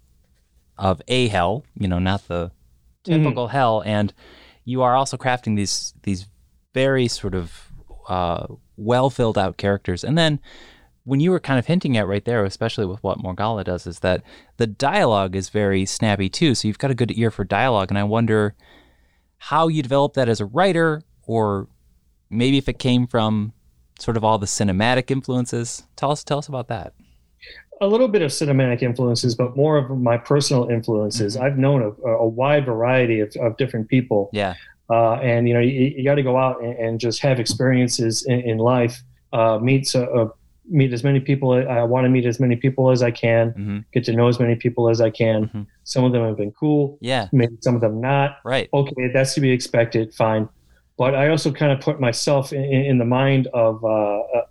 of 0.77 1.01
a 1.07 1.29
hell, 1.29 1.63
you 1.79 1.87
know, 1.87 1.99
not 1.99 2.27
the 2.27 2.51
typical 3.05 3.45
mm-hmm. 3.45 3.55
hell, 3.55 3.81
and 3.85 4.13
you 4.65 4.81
are 4.81 4.93
also 4.93 5.15
crafting 5.15 5.55
these 5.55 5.93
these 6.03 6.27
very 6.73 7.07
sort 7.07 7.33
of 7.33 7.71
uh, 8.09 8.47
well 8.75 9.09
filled 9.09 9.37
out 9.37 9.55
characters, 9.55 10.03
and 10.03 10.17
then 10.17 10.41
when 11.03 11.19
you 11.19 11.31
were 11.31 11.39
kind 11.39 11.57
of 11.57 11.65
hinting 11.65 11.97
at 11.97 12.07
right 12.07 12.23
there, 12.25 12.43
especially 12.45 12.85
with 12.85 13.03
what 13.03 13.19
Morgalla 13.19 13.63
does, 13.63 13.87
is 13.87 13.99
that 13.99 14.23
the 14.57 14.67
dialogue 14.67 15.35
is 15.35 15.49
very 15.49 15.85
snappy 15.85 16.29
too. 16.29 16.53
So 16.55 16.67
you've 16.67 16.77
got 16.77 16.91
a 16.91 16.95
good 16.95 17.17
ear 17.17 17.31
for 17.31 17.43
dialogue, 17.43 17.89
and 17.89 17.97
I 17.97 18.03
wonder 18.03 18.55
how 19.37 19.67
you 19.67 19.81
developed 19.81 20.15
that 20.15 20.29
as 20.29 20.39
a 20.39 20.45
writer, 20.45 21.01
or 21.23 21.67
maybe 22.29 22.57
if 22.57 22.69
it 22.69 22.77
came 22.79 23.07
from 23.07 23.53
sort 23.99 24.17
of 24.17 24.23
all 24.23 24.37
the 24.37 24.45
cinematic 24.45 25.11
influences. 25.11 25.83
Tell 25.95 26.11
us, 26.11 26.23
tell 26.23 26.37
us 26.37 26.47
about 26.47 26.67
that 26.67 26.93
a 27.81 27.87
little 27.87 28.07
bit 28.07 28.21
of 28.21 28.29
cinematic 28.29 28.83
influences, 28.83 29.33
but 29.33 29.57
more 29.57 29.75
of 29.75 29.89
my 29.89 30.15
personal 30.15 30.69
influences. 30.69 31.35
Mm-hmm. 31.35 31.45
I've 31.45 31.57
known 31.57 31.81
a, 31.81 32.07
a, 32.09 32.27
wide 32.27 32.65
variety 32.65 33.19
of, 33.19 33.35
of 33.41 33.57
different 33.57 33.89
people. 33.89 34.29
Yeah. 34.31 34.53
Uh, 34.87 35.15
and 35.15 35.47
you 35.47 35.55
know, 35.55 35.59
you, 35.59 35.93
you 35.97 36.03
got 36.03 36.15
to 36.15 36.23
go 36.23 36.37
out 36.37 36.61
and, 36.61 36.77
and, 36.77 36.99
just 36.99 37.21
have 37.21 37.39
experiences 37.39 38.23
in, 38.23 38.41
in 38.41 38.57
life. 38.59 39.01
Uh, 39.33 39.57
meet 39.57 39.93
uh, 39.95 40.27
meet 40.69 40.93
as 40.93 41.03
many 41.03 41.19
people. 41.19 41.51
I 41.53 41.83
want 41.83 42.05
to 42.05 42.09
meet 42.09 42.25
as 42.25 42.39
many 42.39 42.55
people 42.55 42.91
as 42.91 43.01
I 43.01 43.11
can. 43.11 43.51
Mm-hmm. 43.51 43.79
Get 43.93 44.03
to 44.05 44.13
know 44.13 44.27
as 44.27 44.39
many 44.39 44.55
people 44.55 44.89
as 44.89 45.01
I 45.01 45.09
can. 45.09 45.45
Mm-hmm. 45.45 45.61
Some 45.83 46.03
of 46.03 46.11
them 46.11 46.25
have 46.25 46.37
been 46.37 46.51
cool. 46.51 46.97
Yeah. 47.01 47.27
Maybe 47.31 47.57
some 47.61 47.75
of 47.75 47.81
them 47.81 47.99
not. 47.99 48.37
Right. 48.45 48.69
Okay, 48.73 49.09
that's 49.13 49.33
to 49.35 49.41
be 49.41 49.51
expected. 49.51 50.13
Fine. 50.13 50.47
But 50.97 51.15
I 51.15 51.29
also 51.29 51.51
kind 51.51 51.71
of 51.71 51.79
put 51.79 51.99
myself 51.99 52.53
in, 52.53 52.63
in 52.63 52.97
the 52.97 53.05
mind 53.05 53.47
of 53.53 53.83
uh, 53.83 54.19
uh, 54.19 54.45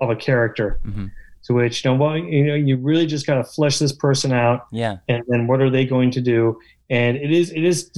of 0.00 0.10
a 0.10 0.16
character. 0.16 0.80
Mm-hmm 0.84 1.06
to 1.46 1.54
which 1.54 1.84
you 1.84 1.90
know, 1.90 1.96
well, 1.96 2.16
you 2.16 2.44
know, 2.44 2.54
you 2.54 2.76
really 2.76 3.06
just 3.06 3.26
got 3.26 3.36
to 3.36 3.44
flesh 3.44 3.78
this 3.78 3.92
person 3.92 4.32
out. 4.32 4.66
Yeah. 4.72 4.96
And 5.08 5.22
then 5.28 5.46
what 5.46 5.60
are 5.60 5.70
they 5.70 5.84
going 5.84 6.10
to 6.12 6.20
do? 6.20 6.58
And 6.90 7.16
it 7.16 7.30
is, 7.30 7.52
it 7.52 7.62
is, 7.62 7.90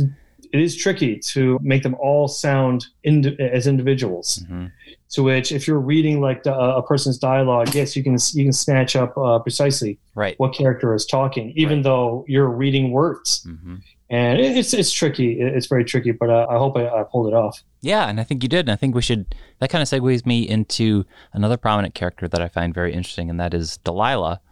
it 0.52 0.60
is 0.60 0.76
tricky 0.76 1.18
to 1.18 1.58
make 1.62 1.82
them 1.82 1.94
all 1.98 2.28
sound 2.28 2.86
indi- 3.04 3.36
as 3.40 3.66
individuals. 3.66 4.40
Mm-hmm. 4.44 4.66
To 5.12 5.22
which, 5.22 5.52
if 5.52 5.66
you're 5.66 5.80
reading 5.80 6.20
like 6.20 6.42
the, 6.42 6.54
uh, 6.54 6.76
a 6.76 6.82
person's 6.82 7.16
dialogue, 7.16 7.74
yes, 7.74 7.96
you 7.96 8.02
can 8.02 8.18
you 8.34 8.44
can 8.44 8.52
snatch 8.52 8.94
up 8.94 9.16
uh, 9.16 9.38
precisely 9.38 9.98
right. 10.14 10.34
what 10.38 10.52
character 10.52 10.94
is 10.94 11.06
talking, 11.06 11.52
even 11.56 11.78
right. 11.78 11.84
though 11.84 12.24
you're 12.28 12.50
reading 12.50 12.90
words. 12.90 13.42
Mm-hmm. 13.48 13.76
and 14.10 14.38
it's 14.38 14.74
it's 14.74 14.92
tricky. 14.92 15.40
It's 15.40 15.66
very 15.66 15.84
tricky, 15.84 16.12
but 16.12 16.28
uh, 16.28 16.46
I 16.50 16.58
hope 16.58 16.76
I, 16.76 16.88
I, 16.88 17.04
pulled 17.04 17.26
it 17.26 17.34
off. 17.34 17.62
Yeah, 17.80 18.06
and 18.06 18.20
I 18.20 18.24
think 18.24 18.42
you 18.42 18.50
did. 18.50 18.66
And 18.66 18.70
I 18.70 18.76
think 18.76 18.94
we 18.94 19.00
should. 19.00 19.34
That 19.60 19.70
kind 19.70 19.80
of 19.80 19.88
segues 19.88 20.26
me 20.26 20.46
into 20.46 21.06
another 21.32 21.56
prominent 21.56 21.94
character 21.94 22.28
that 22.28 22.42
I 22.42 22.48
find 22.48 22.74
very 22.74 22.92
interesting, 22.92 23.30
and 23.30 23.40
that 23.40 23.54
is 23.54 23.78
Delilah, 23.78 24.42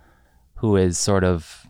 who 0.55 0.77
is 0.77 0.99
sort 0.99 1.23
of 1.23 1.67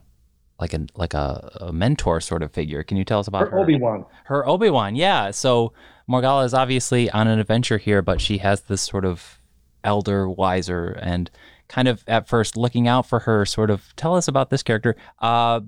like 0.61 0.75
a 0.75 0.87
like 0.95 1.15
a, 1.15 1.51
a 1.61 1.73
mentor 1.73 2.21
sort 2.21 2.43
of 2.43 2.53
figure. 2.53 2.83
Can 2.83 2.97
you 2.97 3.05
tell 3.05 3.19
us 3.19 3.29
about 3.29 3.43
her? 3.43 3.51
her? 3.51 3.61
Obi 3.61 3.79
Wan. 3.79 4.05
Her 4.25 4.49
Obi 4.49 4.71
Wan. 4.71 4.97
Yeah. 4.97 5.31
So 5.31 5.73
Morgalla 6.09 6.45
is 6.45 6.55
obviously 6.55 7.11
on 7.11 7.29
an 7.29 7.39
adventure 7.39 7.79
here, 7.79 8.03
but 8.03 8.21
she 8.21 8.39
has 8.39 8.63
this 8.63 8.83
sort 8.83 9.05
of 9.05 9.41
elder, 9.85 10.29
wiser, 10.29 10.99
and 11.03 11.31
kind 11.69 11.89
of 11.89 12.05
at 12.07 12.29
first 12.29 12.57
looking 12.57 12.89
out 12.89 13.07
for 13.07 13.21
her. 13.21 13.45
Sort 13.45 13.71
of 13.71 13.95
tell 13.97 14.15
us 14.15 14.29
about 14.29 14.51
this 14.51 14.63
character. 14.63 14.97
Uh, 15.19 15.61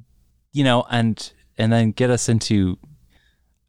you 0.53 0.65
know, 0.65 0.85
and 0.91 1.33
and 1.59 1.73
then 1.73 1.93
get 1.93 2.11
us 2.11 2.29
into 2.29 2.79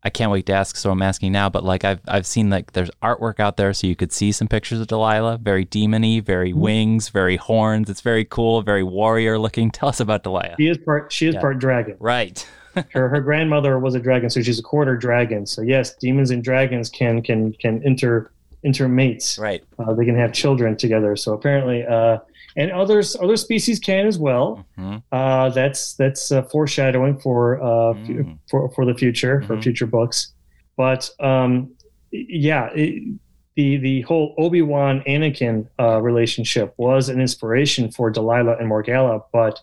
I 0.02 0.10
can't 0.10 0.32
wait 0.32 0.46
to 0.46 0.54
ask, 0.54 0.78
so 0.78 0.92
I'm 0.92 1.02
asking 1.02 1.34
now. 1.34 1.50
But 1.50 1.64
like 1.64 1.84
I've 1.84 2.00
I've 2.08 2.26
seen 2.26 2.50
like 2.50 2.72
there's 2.72 2.92
artwork 3.04 3.40
out 3.40 3.58
there, 3.58 3.74
so 3.74 3.86
you 3.86 3.96
could 3.96 4.14
see 4.14 4.32
some 4.32 4.48
pictures 4.48 4.80
of 4.80 4.88
Delilah. 4.88 5.40
Very 5.40 5.66
demony, 5.66 6.24
very 6.24 6.52
mm-hmm. 6.52 6.62
wings, 6.62 7.10
very 7.10 7.36
horns. 7.36 7.90
It's 7.90 8.02
very 8.02 8.24
cool, 8.24 8.62
very 8.62 8.84
warrior 8.84 9.38
looking. 9.38 9.72
Tell 9.80 9.90
us 9.90 10.00
about 10.00 10.24
Delilah. 10.24 10.56
She 10.58 10.68
is 10.68 10.78
part. 10.78 11.12
She 11.12 11.28
is 11.28 11.36
yeah. 11.36 11.42
part 11.42 11.60
dragon. 11.60 11.98
Right. 12.00 12.48
her 12.92 13.10
her 13.10 13.20
grandmother 13.20 13.78
was 13.78 13.96
a 13.96 14.00
dragon, 14.00 14.30
so 14.30 14.42
she's 14.42 14.60
a 14.60 14.64
quarter 14.64 14.96
dragon. 14.96 15.46
So 15.46 15.62
yes, 15.62 15.96
demons 15.96 16.32
and 16.32 16.44
dragons 16.44 16.90
can 16.90 17.22
can 17.22 17.52
can 17.54 17.82
inter 17.84 18.32
intermates. 18.64 19.40
Right. 19.40 19.64
Uh, 19.78 19.94
they 19.94 20.06
can 20.06 20.16
have 20.16 20.34
children 20.34 20.78
together. 20.78 21.16
So 21.16 21.34
apparently, 21.34 21.86
uh, 21.86 22.20
and 22.60 22.72
others 22.72 23.16
other 23.16 23.38
species 23.38 23.80
can 23.80 24.06
as 24.06 24.20
well. 24.20 24.66
Mm-hmm. 24.78 24.98
Uh, 25.12 25.50
that's 25.50 25.94
that's 25.94 26.32
uh, 26.32 26.44
foreshadowing 26.44 27.18
for 27.20 27.62
uh, 27.62 27.94
mm. 27.94 28.38
for 28.50 28.70
for 28.72 28.86
the 28.86 28.94
future 28.94 29.42
for 29.44 29.54
mm-hmm. 29.54 29.62
future 29.62 29.88
books. 29.88 30.34
But 30.76 31.10
um, 31.20 31.74
yeah, 32.12 32.70
it, 32.76 33.18
the 33.56 33.78
the 33.78 34.02
whole 34.02 34.36
Obi 34.38 34.62
Wan 34.62 35.02
Anakin 35.08 35.68
uh, 35.80 36.02
relationship 36.02 36.74
was 36.78 37.08
an 37.08 37.22
inspiration 37.22 37.92
for 37.92 38.12
Delilah 38.12 38.58
and 38.58 38.70
Morgalla, 38.70 39.24
but 39.32 39.60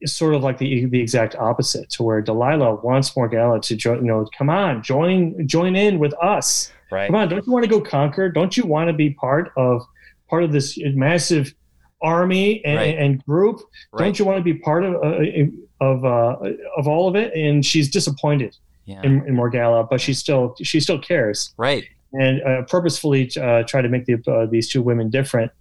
it's 0.00 0.14
sort 0.14 0.34
of 0.34 0.42
like 0.42 0.56
the 0.56 0.86
the 0.86 1.00
exact 1.00 1.36
opposite, 1.36 1.90
to 1.90 2.02
where 2.02 2.22
Delilah 2.22 2.76
wants 2.76 3.10
Morgalla 3.10 3.60
to 3.62 3.76
join. 3.76 3.98
You 3.98 4.10
know, 4.10 4.28
come 4.36 4.48
on, 4.48 4.82
join 4.82 5.46
join 5.46 5.76
in 5.76 5.98
with 5.98 6.14
us. 6.22 6.72
Right. 6.90 7.06
Come 7.06 7.16
on, 7.16 7.28
don't 7.28 7.46
you 7.46 7.52
want 7.52 7.64
to 7.64 7.70
go 7.70 7.80
conquer? 7.82 8.30
Don't 8.30 8.56
you 8.56 8.64
want 8.64 8.88
to 8.88 8.94
be 8.94 9.10
part 9.10 9.52
of 9.56 9.82
part 10.28 10.42
of 10.42 10.52
this 10.52 10.78
massive 10.94 11.54
army 12.02 12.64
and, 12.64 12.76
right. 12.76 12.98
and 12.98 13.24
group. 13.24 13.60
Right. 13.92 14.04
Don't 14.04 14.18
you 14.18 14.24
want 14.24 14.38
to 14.38 14.44
be 14.44 14.54
part 14.54 14.84
of 14.84 14.94
uh, 14.94 15.84
of 15.84 16.04
uh, 16.04 16.36
of 16.76 16.88
all 16.88 17.08
of 17.08 17.16
it? 17.16 17.34
And 17.34 17.64
she's 17.64 17.90
disappointed 17.90 18.56
yeah. 18.84 19.00
in, 19.02 19.26
in 19.26 19.34
Morgalla, 19.36 19.88
but 19.88 20.00
she 20.00 20.14
still 20.14 20.54
she 20.62 20.80
still 20.80 20.98
cares. 20.98 21.52
Right. 21.56 21.84
And 22.12 22.42
uh, 22.42 22.62
purposefully 22.62 23.30
uh, 23.40 23.62
try 23.62 23.82
to 23.82 23.88
make 23.88 24.04
the, 24.04 24.20
uh, 24.26 24.46
these 24.46 24.68
two 24.68 24.82
women 24.82 25.10
different, 25.10 25.52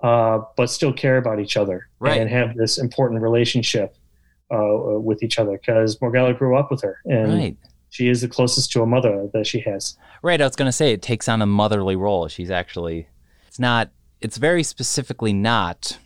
uh, 0.00 0.40
but 0.56 0.68
still 0.68 0.92
care 0.92 1.16
about 1.16 1.38
each 1.38 1.56
other 1.56 1.88
right. 2.00 2.20
and 2.20 2.28
have 2.28 2.56
this 2.56 2.78
important 2.78 3.22
relationship 3.22 3.96
with 4.50 5.22
each 5.22 5.38
other. 5.38 5.52
Because 5.52 5.96
Morgalla 5.98 6.36
grew 6.36 6.56
up 6.56 6.70
with 6.70 6.82
her, 6.82 7.00
and 7.04 7.32
right. 7.32 7.56
she 7.90 8.08
is 8.08 8.20
the 8.20 8.28
closest 8.28 8.72
to 8.72 8.82
a 8.82 8.86
mother 8.86 9.28
that 9.32 9.46
she 9.46 9.60
has. 9.60 9.96
Right. 10.22 10.40
I 10.40 10.44
was 10.44 10.56
going 10.56 10.68
to 10.68 10.72
say 10.72 10.92
it 10.92 11.02
takes 11.02 11.28
on 11.28 11.40
a 11.40 11.46
motherly 11.46 11.96
role. 11.96 12.26
She's 12.28 12.50
actually 12.50 13.06
it's 13.46 13.60
not 13.60 13.90
it's 14.22 14.36
very 14.36 14.62
specifically 14.62 15.32
not 15.32 15.98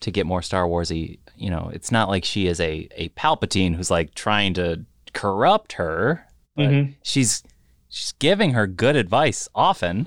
to 0.00 0.10
get 0.10 0.26
more 0.26 0.42
Star 0.42 0.64
Warsy. 0.64 1.18
You 1.36 1.50
know, 1.50 1.70
it's 1.72 1.90
not 1.90 2.08
like 2.08 2.24
she 2.24 2.46
is 2.46 2.60
a 2.60 2.88
a 2.96 3.08
Palpatine 3.10 3.74
who's 3.74 3.90
like 3.90 4.14
trying 4.14 4.54
to 4.54 4.84
corrupt 5.12 5.74
her. 5.74 6.26
But 6.56 6.68
mm-hmm. 6.68 6.92
she's 7.02 7.42
she's 7.88 8.12
giving 8.18 8.52
her 8.52 8.66
good 8.66 8.96
advice 8.96 9.48
often. 9.54 10.06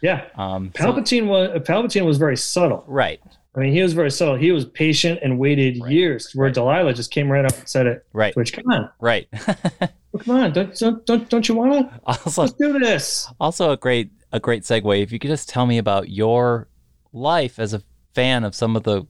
Yeah. 0.00 0.26
Um, 0.36 0.70
Palpatine 0.70 1.22
so, 1.22 1.26
was 1.26 1.62
Palpatine 1.62 2.06
was 2.06 2.18
very 2.18 2.36
subtle. 2.36 2.84
Right. 2.86 3.20
I 3.56 3.60
mean, 3.60 3.72
he 3.72 3.82
was 3.82 3.92
very 3.92 4.10
subtle. 4.10 4.34
He 4.34 4.50
was 4.50 4.64
patient 4.64 5.20
and 5.22 5.38
waited 5.38 5.80
right. 5.80 5.92
years. 5.92 6.32
Where 6.34 6.46
right. 6.46 6.54
Delilah 6.54 6.92
just 6.92 7.12
came 7.12 7.30
right 7.30 7.44
up 7.44 7.56
and 7.56 7.68
said 7.68 7.86
it. 7.86 8.04
Right. 8.12 8.34
Which 8.34 8.52
come 8.52 8.64
on. 8.68 8.90
Right. 9.00 9.28
well, 9.32 9.90
come 10.20 10.36
on. 10.36 10.52
Don't 10.52 10.76
don't 10.76 11.06
don't, 11.06 11.28
don't 11.28 11.48
you 11.48 11.54
want 11.54 11.90
to? 11.90 12.00
Also, 12.06 12.42
Let's 12.42 12.54
do 12.54 12.78
this. 12.78 13.28
Also, 13.38 13.70
a 13.70 13.76
great 13.76 14.10
a 14.32 14.40
great 14.40 14.64
segue. 14.64 15.02
If 15.02 15.12
you 15.12 15.18
could 15.18 15.30
just 15.30 15.48
tell 15.48 15.66
me 15.66 15.78
about 15.78 16.10
your 16.10 16.66
life 17.14 17.58
as 17.58 17.72
a 17.72 17.82
fan 18.14 18.44
of 18.44 18.54
some 18.54 18.76
of 18.76 18.82
the 18.82 19.06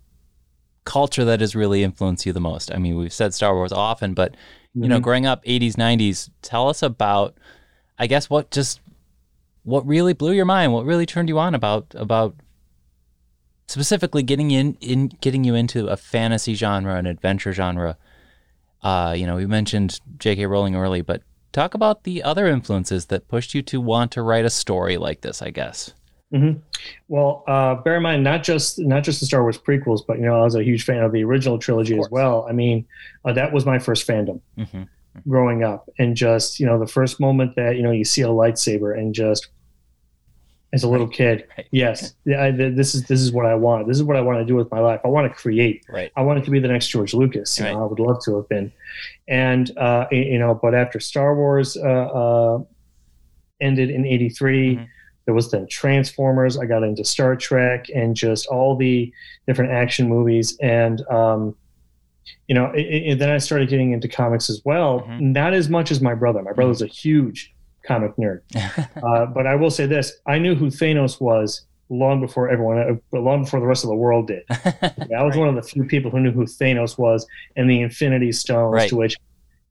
culture 0.84 1.24
that 1.24 1.40
has 1.40 1.56
really 1.56 1.82
influenced 1.82 2.26
you 2.26 2.32
the 2.32 2.40
most? 2.40 2.72
I 2.72 2.78
mean, 2.78 2.96
we've 2.96 3.12
said 3.12 3.34
Star 3.34 3.54
Wars 3.54 3.72
often, 3.72 4.14
but 4.14 4.36
you 4.74 4.82
mm-hmm. 4.82 4.90
know, 4.90 5.00
growing 5.00 5.26
up 5.26 5.44
80s, 5.44 5.74
90s, 5.74 6.30
tell 6.42 6.68
us 6.68 6.82
about 6.82 7.36
I 7.98 8.06
guess 8.06 8.28
what 8.28 8.50
just 8.50 8.80
what 9.62 9.86
really 9.86 10.12
blew 10.12 10.32
your 10.32 10.44
mind, 10.44 10.72
what 10.72 10.84
really 10.84 11.06
turned 11.06 11.28
you 11.28 11.38
on 11.38 11.54
about 11.54 11.86
about 11.94 12.36
specifically 13.66 14.22
getting 14.22 14.50
in 14.50 14.76
in 14.80 15.08
getting 15.20 15.44
you 15.44 15.54
into 15.54 15.86
a 15.88 15.96
fantasy 15.96 16.54
genre, 16.54 16.96
an 16.96 17.06
adventure 17.06 17.52
genre. 17.52 17.96
Uh, 18.82 19.14
you 19.16 19.26
know, 19.26 19.36
we 19.36 19.46
mentioned 19.46 20.00
J.K. 20.18 20.44
Rowling 20.46 20.76
early, 20.76 21.00
but 21.00 21.22
talk 21.52 21.72
about 21.72 22.04
the 22.04 22.22
other 22.22 22.46
influences 22.46 23.06
that 23.06 23.28
pushed 23.28 23.54
you 23.54 23.62
to 23.62 23.80
want 23.80 24.12
to 24.12 24.22
write 24.22 24.44
a 24.44 24.50
story 24.50 24.98
like 24.98 25.22
this, 25.22 25.40
I 25.40 25.50
guess. 25.50 25.94
Mm-hmm. 26.32 26.58
Well, 27.08 27.44
uh, 27.46 27.76
bear 27.76 27.96
in 27.96 28.02
mind 28.02 28.24
not 28.24 28.42
just 28.42 28.78
not 28.78 29.04
just 29.04 29.20
the 29.20 29.26
Star 29.26 29.42
Wars 29.42 29.58
prequels, 29.58 30.00
but 30.06 30.18
you 30.18 30.24
know 30.24 30.40
I 30.40 30.44
was 30.44 30.54
a 30.54 30.64
huge 30.64 30.84
fan 30.84 31.02
of 31.02 31.12
the 31.12 31.22
original 31.22 31.58
trilogy 31.58 31.98
as 31.98 32.08
well. 32.10 32.46
I 32.48 32.52
mean, 32.52 32.86
uh, 33.24 33.32
that 33.32 33.52
was 33.52 33.64
my 33.64 33.78
first 33.78 34.06
fandom 34.06 34.40
mm-hmm. 34.58 34.82
growing 35.28 35.62
up, 35.62 35.88
and 35.98 36.16
just 36.16 36.58
you 36.58 36.66
know 36.66 36.78
the 36.78 36.86
first 36.86 37.20
moment 37.20 37.54
that 37.56 37.76
you 37.76 37.82
know 37.82 37.92
you 37.92 38.04
see 38.04 38.22
a 38.22 38.28
lightsaber 38.28 38.98
and 38.98 39.14
just 39.14 39.48
as 40.72 40.82
a 40.82 40.88
little 40.88 41.06
right. 41.06 41.16
kid, 41.16 41.48
right. 41.56 41.68
yes, 41.70 42.14
I, 42.26 42.50
this 42.50 42.96
is 42.96 43.04
this 43.04 43.20
is 43.20 43.30
what 43.30 43.46
I 43.46 43.54
want. 43.54 43.86
This 43.86 43.96
is 43.96 44.02
what 44.02 44.16
I 44.16 44.20
want 44.20 44.40
to 44.40 44.44
do 44.44 44.56
with 44.56 44.70
my 44.72 44.80
life. 44.80 45.00
I 45.04 45.08
want 45.08 45.30
to 45.30 45.38
create. 45.38 45.84
Right. 45.88 46.10
I 46.16 46.22
want 46.22 46.40
it 46.40 46.44
to 46.46 46.50
be 46.50 46.58
the 46.58 46.68
next 46.68 46.88
George 46.88 47.14
Lucas. 47.14 47.56
You 47.58 47.66
right. 47.66 47.74
know, 47.74 47.84
I 47.84 47.86
would 47.86 48.00
love 48.00 48.20
to 48.24 48.36
have 48.36 48.48
been, 48.48 48.72
and 49.28 49.76
uh, 49.78 50.06
you 50.10 50.38
know, 50.38 50.58
but 50.60 50.74
after 50.74 50.98
Star 50.98 51.36
Wars 51.36 51.76
uh, 51.76 51.80
uh, 51.80 52.58
ended 53.60 53.90
in 53.90 54.04
'83. 54.04 54.76
Mm-hmm 54.76 54.84
there 55.24 55.34
was 55.34 55.50
then 55.50 55.66
Transformers. 55.66 56.58
I 56.58 56.66
got 56.66 56.82
into 56.82 57.04
Star 57.04 57.36
Trek 57.36 57.86
and 57.94 58.14
just 58.14 58.46
all 58.46 58.76
the 58.76 59.12
different 59.46 59.72
action 59.72 60.08
movies. 60.08 60.56
And, 60.60 61.06
um, 61.08 61.56
you 62.48 62.54
know, 62.54 62.66
it, 62.72 62.82
it, 62.82 63.18
then 63.18 63.30
I 63.30 63.38
started 63.38 63.68
getting 63.68 63.92
into 63.92 64.08
comics 64.08 64.50
as 64.50 64.60
well. 64.64 65.00
Mm-hmm. 65.00 65.32
Not 65.32 65.54
as 65.54 65.68
much 65.68 65.90
as 65.90 66.00
my 66.00 66.14
brother. 66.14 66.42
My 66.42 66.52
brother's 66.52 66.82
a 66.82 66.86
huge 66.86 67.54
comic 67.86 68.16
nerd. 68.16 68.40
uh, 69.02 69.26
but 69.26 69.46
I 69.46 69.54
will 69.54 69.70
say 69.70 69.86
this 69.86 70.12
I 70.26 70.38
knew 70.38 70.54
who 70.54 70.66
Thanos 70.66 71.20
was 71.20 71.66
long 71.88 72.20
before 72.20 72.50
everyone, 72.50 73.00
uh, 73.12 73.18
long 73.18 73.44
before 73.44 73.60
the 73.60 73.66
rest 73.66 73.84
of 73.84 73.88
the 73.88 73.96
world 73.96 74.28
did. 74.28 74.42
I 74.50 75.22
was 75.22 75.34
right. 75.34 75.36
one 75.36 75.48
of 75.48 75.54
the 75.54 75.62
few 75.62 75.84
people 75.84 76.10
who 76.10 76.20
knew 76.20 76.32
who 76.32 76.44
Thanos 76.44 76.98
was 76.98 77.26
and 77.56 77.68
the 77.68 77.80
Infinity 77.80 78.32
Stones, 78.32 78.74
right. 78.74 78.88
to 78.88 78.96
which 78.96 79.16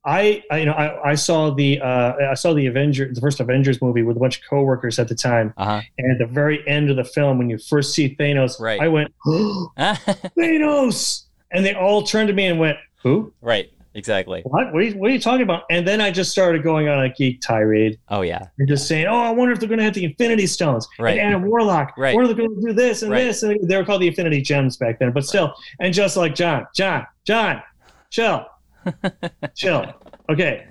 I, 0.04 0.42
I, 0.50 0.58
you 0.58 0.66
know 0.66 0.72
I, 0.72 1.12
I 1.12 1.14
saw 1.14 1.50
the 1.50 1.80
uh, 1.80 2.30
I 2.30 2.34
saw 2.34 2.52
the 2.52 2.66
Avenger 2.66 3.10
the 3.12 3.20
first 3.20 3.40
Avengers 3.40 3.80
movie 3.80 4.02
with 4.02 4.16
a 4.16 4.20
bunch 4.20 4.38
of 4.38 4.42
coworkers 4.48 4.98
at 4.98 5.08
the 5.08 5.14
time, 5.14 5.54
uh-huh. 5.56 5.80
and 5.98 6.12
at 6.12 6.18
the 6.18 6.32
very 6.32 6.66
end 6.68 6.90
of 6.90 6.96
the 6.96 7.04
film, 7.04 7.38
when 7.38 7.48
you 7.48 7.58
first 7.58 7.94
see 7.94 8.14
Thanos, 8.14 8.60
right. 8.60 8.80
I 8.80 8.88
went 8.88 9.14
Thanos, 9.26 11.24
and 11.50 11.64
they 11.64 11.74
all 11.74 12.02
turned 12.02 12.28
to 12.28 12.34
me 12.34 12.46
and 12.46 12.60
went, 12.60 12.76
"Who?" 13.02 13.32
Right, 13.40 13.72
exactly. 13.94 14.42
What? 14.42 14.74
What 14.74 14.82
are, 14.82 14.82
you, 14.82 14.98
what 14.98 15.10
are 15.10 15.14
you 15.14 15.20
talking 15.20 15.42
about? 15.42 15.62
And 15.70 15.88
then 15.88 16.02
I 16.02 16.10
just 16.10 16.30
started 16.30 16.62
going 16.62 16.86
on 16.86 17.02
a 17.02 17.08
geek 17.08 17.40
tirade. 17.40 17.98
Oh 18.10 18.20
yeah, 18.20 18.48
and 18.58 18.68
just 18.68 18.86
saying, 18.86 19.06
"Oh, 19.06 19.20
I 19.20 19.30
wonder 19.30 19.54
if 19.54 19.60
they're 19.60 19.70
going 19.70 19.78
to 19.78 19.84
have 19.84 19.94
the 19.94 20.04
Infinity 20.04 20.46
Stones 20.48 20.86
right. 20.98 21.18
and 21.18 21.28
Adam 21.28 21.48
Warlock. 21.48 21.96
Right. 21.96 22.14
What 22.14 22.24
are 22.24 22.28
they 22.28 22.34
going 22.34 22.54
to 22.54 22.60
do 22.60 22.72
this 22.74 23.00
and 23.00 23.10
right. 23.10 23.24
this?" 23.24 23.42
And 23.42 23.58
they 23.66 23.76
were 23.78 23.84
called 23.86 24.02
the 24.02 24.08
Infinity 24.08 24.42
Gems 24.42 24.76
back 24.76 24.98
then, 24.98 25.12
but 25.12 25.24
still, 25.24 25.54
and 25.80 25.94
just 25.94 26.18
like 26.18 26.34
Jon, 26.34 26.66
Jon, 26.74 27.06
Jon, 27.24 27.62
chill, 28.10 28.44
chill. 29.56 29.92
Okay. 30.30 30.66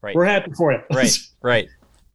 Right. 0.00 0.14
We're 0.14 0.24
happy 0.24 0.52
for 0.56 0.72
you. 0.72 0.80
right. 0.92 1.18
Right. 1.40 1.68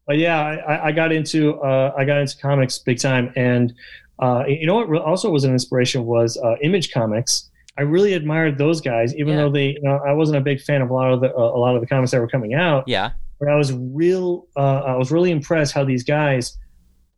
But 0.05 0.17
yeah, 0.17 0.37
I, 0.37 0.87
I 0.87 0.91
got 0.91 1.13
into 1.13 1.61
uh, 1.61 1.93
I 1.97 2.03
got 2.03 2.19
into 2.19 2.37
comics 2.37 2.77
big 2.77 2.99
time, 2.99 3.31
and 3.37 3.73
uh, 4.19 4.43
you 4.45 4.67
know 4.67 4.75
what 4.75 5.01
also 5.01 5.29
was 5.29 5.45
an 5.45 5.53
inspiration 5.53 6.03
was 6.05 6.37
uh, 6.43 6.55
Image 6.61 6.91
Comics. 6.91 7.49
I 7.77 7.83
really 7.83 8.13
admired 8.13 8.57
those 8.57 8.81
guys, 8.81 9.15
even 9.15 9.29
yeah. 9.29 9.37
though 9.37 9.49
they 9.49 9.67
you 9.69 9.81
know, 9.81 10.01
I 10.05 10.11
wasn't 10.11 10.39
a 10.39 10.41
big 10.41 10.61
fan 10.61 10.81
of 10.81 10.89
a 10.89 10.93
lot 10.93 11.13
of 11.13 11.21
the 11.21 11.33
uh, 11.33 11.39
a 11.39 11.57
lot 11.57 11.75
of 11.75 11.81
the 11.81 11.87
comics 11.87 12.11
that 12.11 12.19
were 12.19 12.27
coming 12.27 12.53
out. 12.53 12.85
Yeah. 12.85 13.11
But 13.39 13.47
I 13.47 13.55
was 13.55 13.71
real 13.73 14.45
uh, 14.57 14.81
I 14.81 14.95
was 14.95 15.09
really 15.09 15.31
impressed 15.31 15.73
how 15.73 15.85
these 15.85 16.03
guys 16.03 16.57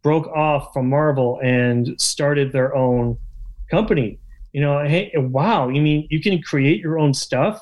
broke 0.03 0.27
off 0.27 0.71
from 0.71 0.87
Marvel 0.87 1.39
and 1.43 1.99
started 1.99 2.51
their 2.51 2.75
own 2.75 3.17
company. 3.71 4.19
You 4.55 4.61
know, 4.61 4.79
hey, 4.85 5.11
wow! 5.17 5.67
You 5.67 5.81
mean 5.81 6.07
you 6.09 6.21
can 6.21 6.41
create 6.41 6.79
your 6.79 6.97
own 6.97 7.13
stuff? 7.13 7.59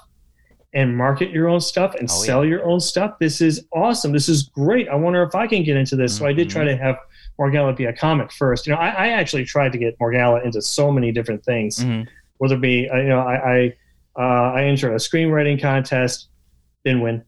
and 0.76 0.98
market 0.98 1.30
your 1.30 1.48
own 1.50 1.62
stuff 1.62 1.94
and 1.94 2.10
oh, 2.10 2.14
sell 2.14 2.44
yeah. 2.44 2.50
your 2.50 2.66
own 2.66 2.80
stuff. 2.80 3.20
This 3.20 3.42
is 3.42 3.64
awesome. 3.72 4.12
This 4.12 4.28
is 4.28 4.42
great. 4.42 4.90
I 4.90 4.96
wonder 4.96 5.22
if 5.22 5.36
I 5.36 5.46
can 5.46 5.64
get 5.64 5.78
into 5.78 5.96
this. 5.96 6.16
Mm-hmm. 6.16 6.24
So 6.24 6.28
I 6.28 6.34
did 6.34 6.50
try 6.50 6.64
to 6.64 6.76
have 6.76 6.98
Morgalla 7.40 7.78
be 7.78 7.86
a 7.86 7.94
comic 7.94 8.32
first. 8.32 8.66
You 8.66 8.74
know, 8.74 8.80
I, 8.80 8.90
I 8.90 9.08
actually 9.10 9.46
tried 9.46 9.72
to 9.74 9.78
get 9.78 9.98
Morgalla 10.00 10.44
into 10.44 10.64
so 10.64 10.92
many 10.92 11.12
different 11.12 11.46
things. 11.46 11.78
Mm-hmm. 11.78 12.10
Whether 12.40 12.56
it 12.56 12.62
be, 12.62 12.90
uh, 12.90 12.98
you 12.98 13.10
know, 13.10 13.20
I 13.20 13.36
I, 13.36 13.74
uh, 14.16 14.52
I 14.54 14.64
entered 14.64 14.94
a 14.94 14.96
screenwriting 14.96 15.62
contest 15.62 16.30
didn't 16.84 17.02
win. 17.02 17.24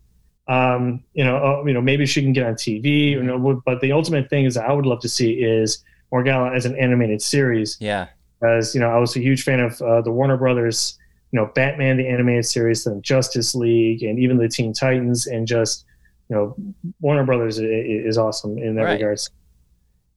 Um, 0.47 1.03
you 1.13 1.23
know, 1.23 1.37
uh, 1.37 1.63
you 1.65 1.73
know, 1.73 1.81
maybe 1.81 2.07
she 2.07 2.23
can 2.23 2.33
get 2.33 2.47
on 2.47 2.55
TV. 2.55 3.11
You 3.11 3.21
know, 3.21 3.61
but 3.63 3.79
the 3.81 3.91
ultimate 3.91 4.27
thing 4.29 4.45
is 4.45 4.57
I 4.57 4.71
would 4.71 4.85
love 4.85 5.01
to 5.01 5.09
see 5.09 5.33
is 5.33 5.83
Morgalla 6.11 6.55
as 6.55 6.65
an 6.65 6.75
animated 6.77 7.21
series. 7.21 7.77
Yeah. 7.79 8.07
As 8.45 8.73
you 8.73 8.81
know, 8.81 8.89
I 8.89 8.97
was 8.97 9.15
a 9.15 9.19
huge 9.19 9.43
fan 9.43 9.59
of 9.59 9.81
uh, 9.81 10.01
the 10.01 10.11
Warner 10.11 10.37
Brothers, 10.37 10.97
you 11.31 11.39
know, 11.39 11.51
Batman 11.55 11.97
the 11.97 12.07
animated 12.07 12.45
series, 12.45 12.83
then 12.83 13.01
Justice 13.01 13.55
League, 13.55 14.03
and 14.03 14.19
even 14.19 14.37
the 14.37 14.47
Teen 14.47 14.73
Titans, 14.73 15.27
and 15.27 15.47
just 15.47 15.85
you 16.29 16.35
know, 16.35 16.55
Warner 17.01 17.23
Brothers 17.23 17.59
is 17.59 18.17
awesome 18.17 18.57
in 18.57 18.75
that 18.75 18.83
right. 18.83 18.93
regards. 18.93 19.29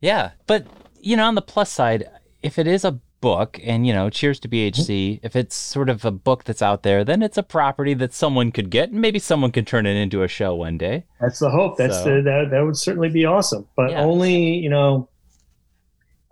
Yeah, 0.01 0.31
but 0.47 0.67
you 1.01 1.17
know, 1.17 1.27
on 1.27 1.35
the 1.35 1.43
plus 1.43 1.71
side, 1.71 2.09
if 2.43 2.59
it 2.59 2.67
is 2.67 2.85
a 2.85 2.99
book, 3.21 3.59
and 3.63 3.87
you 3.87 3.93
know, 3.93 4.11
cheers 4.11 4.39
to 4.41 4.49
BHC, 4.49 4.87
mm-hmm. 4.87 5.27
if 5.27 5.37
it's 5.37 5.55
sort 5.55 5.89
of 5.89 6.05
a 6.05 6.11
book 6.11 6.45
that's 6.45 6.63
out 6.63 6.83
there, 6.83 7.05
then 7.05 7.23
it's 7.23 7.37
a 7.37 7.43
property 7.43 7.95
that 7.95 8.13
someone 8.13 8.53
could 8.53 8.71
get, 8.71 8.91
and 8.91 9.01
maybe 9.01 9.19
someone 9.19 9.51
can 9.53 9.65
turn 9.65 9.87
it 9.87 9.97
into 9.97 10.23
a 10.23 10.29
show 10.29 10.55
one 10.55 10.79
day. 10.79 11.05
That's 11.21 11.39
the 11.39 11.51
hope. 11.51 11.77
That's 11.77 11.99
so, 11.99 12.17
the, 12.17 12.23
that 12.23 12.51
that 12.51 12.65
would 12.65 12.77
certainly 12.77 13.09
be 13.09 13.25
awesome. 13.25 13.67
But 13.77 13.91
yeah. 13.91 14.03
only 14.03 14.55
you 14.55 14.71
know, 14.71 15.09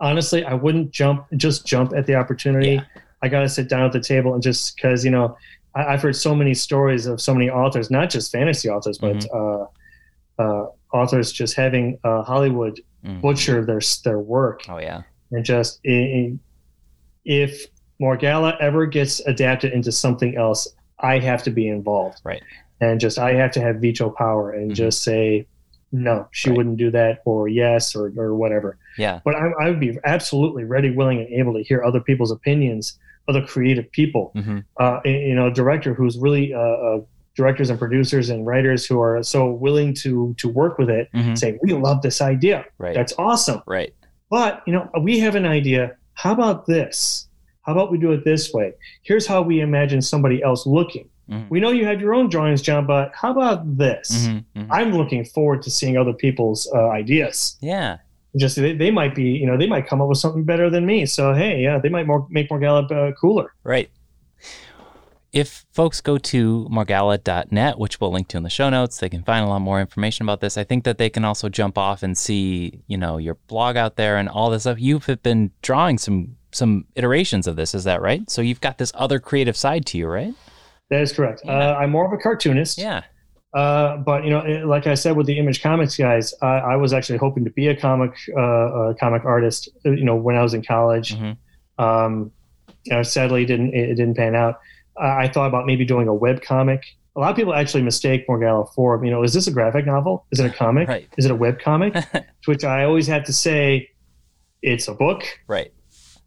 honestly, 0.00 0.45
I 0.45 0.55
wouldn't 0.55 0.91
jump 0.91 1.26
just 1.37 1.67
jump 1.67 1.93
at 1.95 2.07
the 2.07 2.15
opportunity. 2.15 2.73
Yeah. 2.73 2.85
I 3.23 3.29
got 3.29 3.41
to 3.41 3.49
sit 3.49 3.69
down 3.69 3.83
at 3.83 3.93
the 3.93 4.00
table 4.00 4.35
and 4.35 4.43
just 4.43 4.76
because 4.76 5.05
you 5.05 5.11
know 5.11 5.37
I, 5.75 5.93
have 5.93 6.03
heard 6.03 6.17
so 6.17 6.35
many 6.35 6.55
stories 6.55 7.07
of 7.07 7.21
so 7.21 7.35
many 7.35 7.50
authors, 7.50 7.91
not 7.91 8.11
just 8.11 8.33
fantasy 8.33 8.69
authors, 8.69 8.99
but 8.99 9.17
mm-hmm. 9.17 10.43
uh, 10.43 10.43
uh, 10.43 10.67
authors 10.93 11.33
just 11.33 11.55
having 11.55 11.99
uh, 12.05 12.23
Hollywood 12.23 12.81
mm-hmm. 13.05 13.21
butcher 13.21 13.65
their 13.65 13.81
their 14.05 14.19
work. 14.19 14.62
Oh 14.69 14.79
yeah, 14.79 15.03
and 15.31 15.45
just 15.45 15.81
in, 15.85 16.41
if 17.25 17.67
Morgalla 18.00 18.57
ever 18.61 18.87
gets 18.87 19.21
adapted 19.26 19.73
into 19.73 19.93
something 19.93 20.37
else, 20.37 20.69
I 20.99 21.19
have 21.19 21.43
to 21.45 21.50
be 21.50 21.69
involved. 21.69 22.21
Right. 22.25 22.43
And 22.81 23.00
just 23.00 23.19
I 23.19 23.33
have 23.35 23.53
to 23.53 23.61
have 23.61 23.76
veto 23.76 24.11
power 24.11 24.53
and 24.53 24.67
mm-hmm. 24.67 24.75
just 24.75 25.03
say 25.03 25.47
no, 25.93 26.28
she 26.33 26.50
right. 26.50 26.57
wouldn't 26.59 26.76
do 26.76 26.90
that, 26.90 27.23
or 27.25 27.49
yes, 27.49 27.95
or 27.95 28.12
or 28.16 28.35
whatever. 28.35 28.78
Yeah. 28.99 29.21
But 29.25 29.37
I, 29.37 29.50
I 29.61 29.71
would 29.71 29.81
be 29.81 29.97
absolutely 30.05 30.64
ready, 30.64 30.90
willing, 30.90 31.19
and 31.21 31.28
able 31.28 31.55
to 31.55 31.62
hear 31.62 31.85
other 31.85 32.00
people's 32.00 32.31
opinions 32.31 32.99
other 33.28 33.45
creative 33.45 33.90
people. 33.93 34.33
Mm-hmm. 34.37 34.59
Uh, 34.78 35.00
you 35.05 35.35
know, 35.35 35.49
a 35.49 35.52
director 35.52 35.95
who's 35.95 36.19
really 36.19 36.55
uh, 36.55 36.59
uh, 36.59 37.00
directors 37.35 37.71
and 37.71 37.78
producers 37.78 38.31
and 38.31 38.47
writers 38.47 38.87
who 38.87 39.00
are 39.00 39.23
so 39.23 39.50
willing 39.50 39.95
to 39.95 40.35
to 40.38 40.49
work 40.49 40.78
with 40.78 40.90
it, 40.90 41.09
mm-hmm. 41.12 41.35
say 41.35 41.59
we 41.62 41.73
love 41.73 42.02
this 42.02 42.21
idea. 42.21 42.64
Right. 42.78 42.95
That's 42.95 43.12
awesome. 43.19 43.62
Right. 43.66 43.95
But 44.31 44.62
you 44.66 44.73
know, 44.73 44.88
we 45.00 45.19
have 45.21 45.35
an 45.35 45.47
idea. 45.47 45.97
How 46.14 46.33
about 46.33 46.66
this? 46.66 47.28
How 47.62 47.73
about 47.73 47.90
we 47.90 47.99
do 47.99 48.12
it 48.12 48.25
this 48.25 48.52
way? 48.52 48.73
Here's 49.02 49.26
how 49.26 49.43
we 49.43 49.61
imagine 49.61 50.00
somebody 50.00 50.43
else 50.43 50.66
looking. 50.66 51.09
Mm-hmm. 51.30 51.49
We 51.49 51.61
know 51.61 51.71
you 51.71 51.85
have 51.87 52.00
your 52.00 52.14
own 52.14 52.28
drawings, 52.28 52.62
Jon, 52.62 52.87
but 52.87 53.12
how 53.14 53.33
about 53.33 53.76
this? 53.76 54.26
Mm-hmm. 54.26 54.61
Mm-hmm. 54.61 54.73
I'm 54.73 54.92
looking 54.92 55.25
forward 55.25 55.62
to 55.62 55.71
seeing 55.71 55.97
other 55.97 56.12
people's 56.12 56.71
uh, 56.75 56.88
ideas. 56.88 57.56
Yeah 57.61 57.99
just 58.37 58.56
they, 58.56 58.73
they 58.73 58.90
might 58.90 59.14
be 59.14 59.25
you 59.25 59.47
know 59.47 59.56
they 59.56 59.66
might 59.66 59.87
come 59.87 60.00
up 60.00 60.09
with 60.09 60.18
something 60.18 60.45
better 60.45 60.68
than 60.71 60.87
me 60.87 61.06
so 61.06 61.33
hey 61.33 61.61
yeah 61.61 61.78
they 61.78 61.88
might 61.88 62.06
more 62.06 62.26
make 62.30 62.49
Morgalla 62.50 62.90
uh, 62.90 63.12
cooler 63.12 63.52
right 63.64 63.90
if 65.33 65.66
folks 65.73 66.00
go 66.00 66.18
to 66.18 66.68
morgalla.net 66.71 67.78
which 67.78 68.00
we'll 68.00 68.12
link 68.12 68.28
to 68.28 68.37
in 68.37 68.42
the 68.42 68.50
show 68.50 68.71
notes 68.71 68.99
they 68.99 69.09
can 69.09 69.23
find 69.23 69.45
a 69.45 69.49
lot 69.49 69.61
more 69.61 69.80
information 69.80 70.25
about 70.25 70.40
this 70.40 70.56
i 70.56 70.64
think 70.64 70.85
that 70.85 70.99
they 70.99 71.11
can 71.11 71.25
also 71.25 71.49
jump 71.49 71.76
off 71.78 72.02
and 72.02 72.16
see 72.16 72.83
you 72.87 72.97
know 72.97 73.16
your 73.16 73.35
blog 73.47 73.76
out 73.76 73.97
there 73.97 74.16
and 74.16 74.28
all 74.28 74.50
this 74.50 74.62
stuff 74.62 74.80
you've 74.80 75.06
been 75.23 75.50
drawing 75.62 75.99
some 75.99 76.37
some 76.52 76.87
iterations 76.95 77.47
of 77.47 77.56
this 77.56 77.75
is 77.75 77.85
that 77.85 78.00
right 78.00 78.30
so 78.30 78.40
you've 78.40 78.61
got 78.61 78.78
this 78.78 78.92
other 78.95 79.18
creative 79.18 79.56
side 79.56 79.85
to 79.85 79.99
you 79.99 80.06
right 80.06 80.35
that 80.90 81.00
is 81.00 81.12
correct 81.12 81.43
yeah. 81.45 81.52
uh, 81.52 81.75
i'm 81.75 81.90
more 81.90 82.07
of 82.07 82.12
a 82.12 82.16
cartoonist 82.16 82.78
yeah 82.78 83.02
uh, 83.57 83.97
but 83.97 84.23
you 84.23 84.28
know, 84.28 84.40
it, 84.40 84.66
like 84.66 84.87
I 84.87 84.93
said 84.93 85.16
with 85.16 85.26
the 85.26 85.38
Image 85.38 85.62
Comics 85.62 85.97
guys, 85.97 86.35
I, 86.43 86.59
I 86.59 86.76
was 86.76 86.93
actually 86.93 87.19
hoping 87.19 87.43
to 87.45 87.50
be 87.50 87.69
a 87.69 87.76
comic 87.76 88.12
uh, 88.37 88.90
a 88.90 88.95
comic 88.95 89.25
artist. 89.25 89.71
Uh, 89.85 89.93
you 89.93 90.05
know, 90.05 90.14
when 90.14 90.37
I 90.37 90.43
was 90.43 90.52
in 90.52 90.62
college, 90.62 91.16
mm-hmm. 91.16 91.83
um, 91.83 92.31
you 92.84 92.93
know, 92.93 93.02
sadly, 93.02 93.45
it 93.45 93.47
didn't 93.47 93.75
it 93.75 93.95
didn't 93.95 94.15
pan 94.15 94.34
out. 94.34 94.61
I 94.99 95.28
thought 95.28 95.47
about 95.47 95.65
maybe 95.65 95.87
doing 95.87 96.06
a 96.06 96.15
web 96.15 96.43
comic. 96.43 96.84
A 97.17 97.21
lot 97.21 97.30
of 97.30 97.37
people 97.37 97.54
actually 97.54 97.82
mistake 97.82 98.28
Morgalla 98.28 98.71
for 98.75 99.02
you 99.02 99.11
know, 99.11 99.23
is 99.23 99.32
this 99.32 99.47
a 99.47 99.50
graphic 99.50 99.87
novel? 99.87 100.26
Is 100.32 100.39
it 100.39 100.45
a 100.45 100.50
comic? 100.50 100.87
Right. 100.87 101.08
Is 101.17 101.25
it 101.25 101.30
a 101.30 101.34
web 101.34 101.58
comic? 101.58 101.95
to 102.13 102.25
which 102.45 102.63
I 102.63 102.84
always 102.84 103.06
have 103.06 103.25
to 103.25 103.32
say, 103.32 103.89
it's 104.61 104.87
a 104.87 104.95
book. 104.95 105.25
Right. 105.47 105.73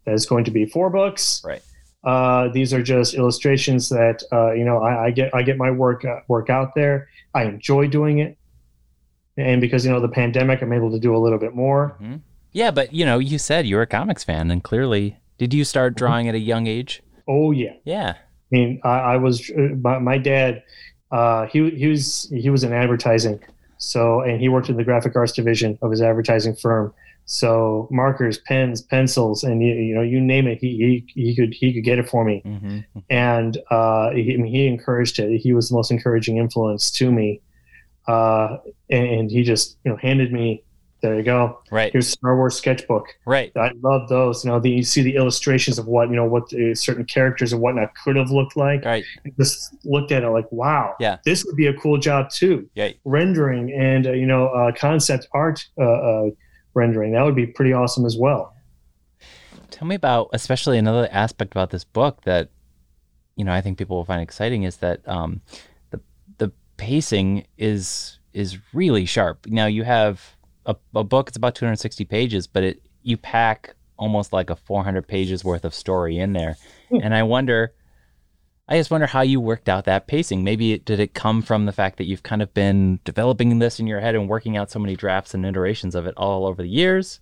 That 0.04 0.14
is 0.14 0.26
going 0.26 0.44
to 0.44 0.50
be 0.50 0.66
four 0.66 0.90
books. 0.90 1.42
Right. 1.44 1.62
Uh, 2.02 2.48
these 2.48 2.72
are 2.72 2.82
just 2.82 3.14
illustrations 3.14 3.88
that 3.90 4.22
uh, 4.32 4.52
you 4.52 4.64
know 4.64 4.82
I, 4.82 5.06
I, 5.06 5.10
get 5.10 5.34
I 5.34 5.42
get 5.42 5.58
my 5.58 5.70
work 5.70 6.04
uh, 6.04 6.20
work 6.28 6.48
out 6.48 6.74
there. 6.74 7.08
I 7.34 7.44
enjoy 7.44 7.88
doing 7.88 8.18
it, 8.18 8.38
and 9.36 9.60
because 9.60 9.84
you 9.84 9.92
know 9.92 10.00
the 10.00 10.08
pandemic, 10.08 10.62
I'm 10.62 10.72
able 10.72 10.90
to 10.90 10.98
do 10.98 11.14
a 11.14 11.18
little 11.18 11.38
bit 11.38 11.54
more. 11.54 11.96
Mm-hmm. 12.00 12.16
Yeah, 12.52 12.70
but 12.70 12.92
you 12.94 13.04
know, 13.04 13.18
you 13.18 13.38
said 13.38 13.66
you're 13.66 13.82
a 13.82 13.86
comics 13.86 14.24
fan, 14.24 14.50
and 14.50 14.64
clearly, 14.64 15.18
did 15.36 15.52
you 15.52 15.64
start 15.64 15.92
mm-hmm. 15.92 15.98
drawing 15.98 16.28
at 16.28 16.34
a 16.34 16.38
young 16.38 16.66
age? 16.66 17.02
Oh 17.28 17.50
yeah, 17.50 17.74
yeah. 17.84 18.14
I 18.16 18.56
mean, 18.56 18.80
I, 18.82 18.98
I 18.98 19.16
was 19.16 19.50
uh, 19.50 19.74
my, 19.80 19.98
my 19.98 20.18
dad. 20.18 20.62
Uh, 21.12 21.46
he 21.46 21.70
he 21.70 21.86
was 21.86 22.32
he 22.34 22.48
was 22.48 22.64
in 22.64 22.72
advertising, 22.72 23.40
so 23.76 24.22
and 24.22 24.40
he 24.40 24.48
worked 24.48 24.70
in 24.70 24.76
the 24.76 24.84
graphic 24.84 25.14
arts 25.16 25.32
division 25.32 25.78
of 25.82 25.90
his 25.90 26.00
advertising 26.00 26.56
firm. 26.56 26.94
So 27.32 27.86
markers, 27.92 28.38
pens, 28.38 28.82
pencils, 28.82 29.44
and 29.44 29.62
you, 29.62 29.72
you 29.72 29.94
know, 29.94 30.02
you 30.02 30.20
name 30.20 30.48
it, 30.48 30.58
he, 30.58 31.04
he, 31.14 31.22
he 31.22 31.36
could 31.36 31.54
he 31.54 31.72
could 31.72 31.84
get 31.84 32.00
it 32.00 32.08
for 32.08 32.24
me. 32.24 32.42
Mm-hmm. 32.44 32.98
And 33.08 33.56
uh, 33.70 34.10
he, 34.10 34.34
I 34.34 34.36
mean, 34.36 34.52
he 34.52 34.66
encouraged 34.66 35.20
it. 35.20 35.38
He 35.38 35.52
was 35.52 35.68
the 35.68 35.76
most 35.76 35.92
encouraging 35.92 36.38
influence 36.38 36.90
to 36.90 37.12
me. 37.12 37.40
Uh, 38.08 38.56
and, 38.90 39.06
and, 39.06 39.30
he 39.30 39.44
just 39.44 39.78
you 39.84 39.92
know 39.92 39.96
handed 39.98 40.32
me 40.32 40.64
there 41.02 41.14
you 41.14 41.22
go. 41.22 41.60
Right. 41.70 41.92
Here's 41.92 42.08
Star 42.08 42.36
Wars 42.36 42.56
sketchbook. 42.56 43.06
Right. 43.24 43.52
I 43.56 43.70
love 43.80 44.08
those. 44.08 44.44
You 44.44 44.50
know, 44.50 44.58
the, 44.58 44.70
you 44.70 44.82
see 44.82 45.02
the 45.02 45.14
illustrations 45.14 45.78
of 45.78 45.86
what 45.86 46.10
you 46.10 46.16
know 46.16 46.24
what 46.24 46.48
the, 46.48 46.74
certain 46.74 47.04
characters 47.04 47.52
and 47.52 47.62
whatnot 47.62 47.92
could 48.02 48.16
have 48.16 48.32
looked 48.32 48.56
like. 48.56 48.84
Right. 48.84 49.04
just 49.38 49.72
looked 49.84 50.10
at 50.10 50.24
it 50.24 50.28
like, 50.30 50.50
wow. 50.50 50.96
Yeah. 50.98 51.18
This 51.24 51.44
would 51.44 51.56
be 51.56 51.68
a 51.68 51.74
cool 51.74 51.96
job 51.96 52.30
too. 52.30 52.68
Yeah. 52.74 52.90
Rendering 53.04 53.72
and 53.72 54.08
uh, 54.08 54.12
you 54.12 54.26
know 54.26 54.48
uh, 54.48 54.72
concept 54.72 55.28
art 55.32 55.64
uh, 55.78 55.84
uh 55.84 56.30
rendering. 56.74 57.12
That 57.12 57.24
would 57.24 57.36
be 57.36 57.46
pretty 57.46 57.72
awesome 57.72 58.04
as 58.06 58.16
well. 58.16 58.54
Tell 59.70 59.86
me 59.86 59.94
about, 59.94 60.30
especially 60.32 60.78
another 60.78 61.08
aspect 61.10 61.52
about 61.52 61.70
this 61.70 61.84
book 61.84 62.22
that, 62.24 62.50
you 63.36 63.44
know, 63.44 63.52
I 63.52 63.60
think 63.60 63.78
people 63.78 63.96
will 63.96 64.04
find 64.04 64.22
exciting 64.22 64.64
is 64.64 64.76
that 64.78 65.06
um, 65.08 65.40
the 65.90 66.00
the 66.38 66.52
pacing 66.76 67.46
is 67.56 68.18
is 68.32 68.58
really 68.72 69.06
sharp. 69.06 69.46
Now 69.46 69.66
you 69.66 69.84
have 69.84 70.36
a, 70.66 70.76
a 70.94 71.04
book; 71.04 71.28
it's 71.28 71.36
about 71.36 71.54
260 71.54 72.04
pages, 72.04 72.46
but 72.46 72.64
it 72.64 72.82
you 73.02 73.16
pack 73.16 73.74
almost 73.96 74.32
like 74.32 74.50
a 74.50 74.56
400 74.56 75.06
pages 75.06 75.44
worth 75.44 75.64
of 75.64 75.74
story 75.74 76.18
in 76.18 76.32
there, 76.32 76.56
mm. 76.90 77.00
and 77.02 77.14
I 77.14 77.22
wonder 77.22 77.72
I 78.70 78.76
just 78.76 78.92
wonder 78.92 79.08
how 79.08 79.22
you 79.22 79.40
worked 79.40 79.68
out 79.68 79.84
that 79.86 80.06
pacing. 80.06 80.44
Maybe 80.44 80.74
it, 80.74 80.84
did 80.84 81.00
it 81.00 81.12
come 81.12 81.42
from 81.42 81.66
the 81.66 81.72
fact 81.72 81.98
that 81.98 82.04
you've 82.04 82.22
kind 82.22 82.40
of 82.40 82.54
been 82.54 83.00
developing 83.04 83.58
this 83.58 83.80
in 83.80 83.88
your 83.88 83.98
head 83.98 84.14
and 84.14 84.28
working 84.28 84.56
out 84.56 84.70
so 84.70 84.78
many 84.78 84.94
drafts 84.94 85.34
and 85.34 85.44
iterations 85.44 85.96
of 85.96 86.06
it 86.06 86.14
all 86.16 86.46
over 86.46 86.62
the 86.62 86.68
years? 86.68 87.18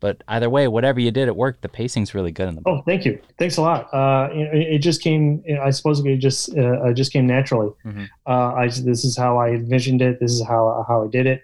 But 0.00 0.24
either 0.28 0.48
way, 0.48 0.66
whatever 0.66 0.98
you 0.98 1.10
did, 1.10 1.28
it 1.28 1.36
worked. 1.36 1.60
The 1.60 1.68
pacing's 1.68 2.14
really 2.14 2.32
good 2.32 2.48
in 2.48 2.54
the 2.54 2.62
book. 2.62 2.78
Oh, 2.78 2.82
thank 2.86 3.04
you. 3.04 3.20
Thanks 3.38 3.58
a 3.58 3.62
lot. 3.62 3.92
Uh, 3.92 4.30
it, 4.32 4.74
it, 4.74 4.78
just 4.78 5.02
came. 5.02 5.42
I 5.60 5.70
suppose 5.70 6.02
it 6.02 6.16
just 6.18 6.56
uh, 6.56 6.92
just 6.92 7.12
came 7.12 7.26
naturally. 7.26 7.72
Mm-hmm. 7.84 8.04
Uh, 8.24 8.54
I 8.54 8.68
this 8.68 9.04
is 9.04 9.16
how 9.16 9.38
I 9.38 9.50
envisioned 9.50 10.00
it. 10.00 10.20
This 10.20 10.32
is 10.32 10.46
how 10.46 10.84
how 10.86 11.04
I 11.04 11.08
did 11.08 11.26
it. 11.26 11.42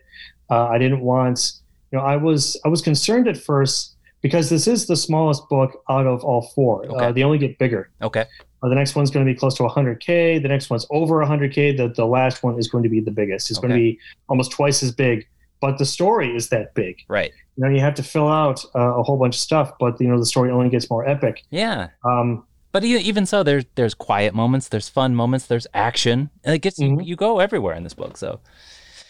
Uh, 0.49 0.69
I 0.69 0.79
didn't 0.79 1.01
want. 1.01 1.53
You 1.91 1.99
know, 1.99 2.05
I 2.05 2.17
was 2.17 2.59
I 2.65 2.69
was 2.69 2.81
concerned 2.81 3.27
at 3.27 3.37
first 3.37 3.97
because 4.23 4.49
this 4.49 4.69
is 4.69 4.87
the 4.87 4.97
smallest 4.97 5.49
book 5.49 5.83
out 5.91 6.07
of 6.07 6.25
all 6.25 6.43
four. 6.55 6.87
Uh, 6.87 6.95
okay. 6.95 7.13
they 7.13 7.25
only 7.25 7.39
get 7.39 7.59
bigger. 7.59 7.91
Okay. 8.01 8.25
Uh, 8.65 8.69
the 8.69 8.75
next 8.75 8.95
one's 8.95 9.11
going 9.11 9.25
to 9.25 9.31
be 9.31 9.39
close 9.39 9.55
to 9.57 9.63
100K. 9.63 10.41
The 10.41 10.49
next 10.49 10.71
one's 10.71 10.87
over 10.91 11.25
100K. 11.25 11.77
The, 11.77 11.89
the 11.89 12.07
last 12.07 12.43
one 12.43 12.59
is 12.59 12.69
going 12.69 12.83
to 12.83 12.89
be 12.89 13.01
the 13.01 13.11
biggest. 13.11 13.51
It's 13.51 13.59
okay. 13.59 13.69
going 13.69 13.79
to 13.79 13.83
be 13.83 13.99
almost 14.29 14.53
twice 14.53 14.83
as 14.83 14.91
big, 14.91 15.27
but 15.61 15.77
the 15.77 15.85
story 15.85 16.35
is 16.35 16.49
that 16.49 16.75
big. 16.75 17.03
Right. 17.09 17.33
You 17.57 17.65
know, 17.65 17.71
you 17.71 17.81
have 17.81 17.95
to 17.97 18.03
fill 18.03 18.29
out 18.29 18.65
uh, 18.75 18.99
a 18.99 19.03
whole 19.03 19.19
bunch 19.19 19.37
of 19.37 19.41
stuff, 19.41 19.73
but 19.79 20.01
you 20.01 20.09
know, 20.09 20.19
the 20.19 20.25
story 20.27 20.51
only 20.51 20.71
gets 20.71 20.89
more 20.89 21.07
epic. 21.07 21.43
Yeah. 21.51 21.89
Um, 22.05 22.45
but 22.73 22.85
even 22.85 23.25
so, 23.27 23.45
there's 23.45 23.65
there's 23.77 23.95
quiet 23.95 24.35
moments, 24.35 24.69
there's 24.69 24.89
fun 24.89 25.15
moments, 25.15 25.47
there's 25.47 25.69
action, 25.75 26.31
and 26.43 26.57
it 26.57 26.59
gets 26.59 26.81
mm-hmm. 26.81 27.01
you, 27.01 27.07
you 27.07 27.17
go 27.17 27.39
everywhere 27.39 27.75
in 27.77 27.85
this 27.85 27.95
book. 27.95 28.17
So. 28.17 28.41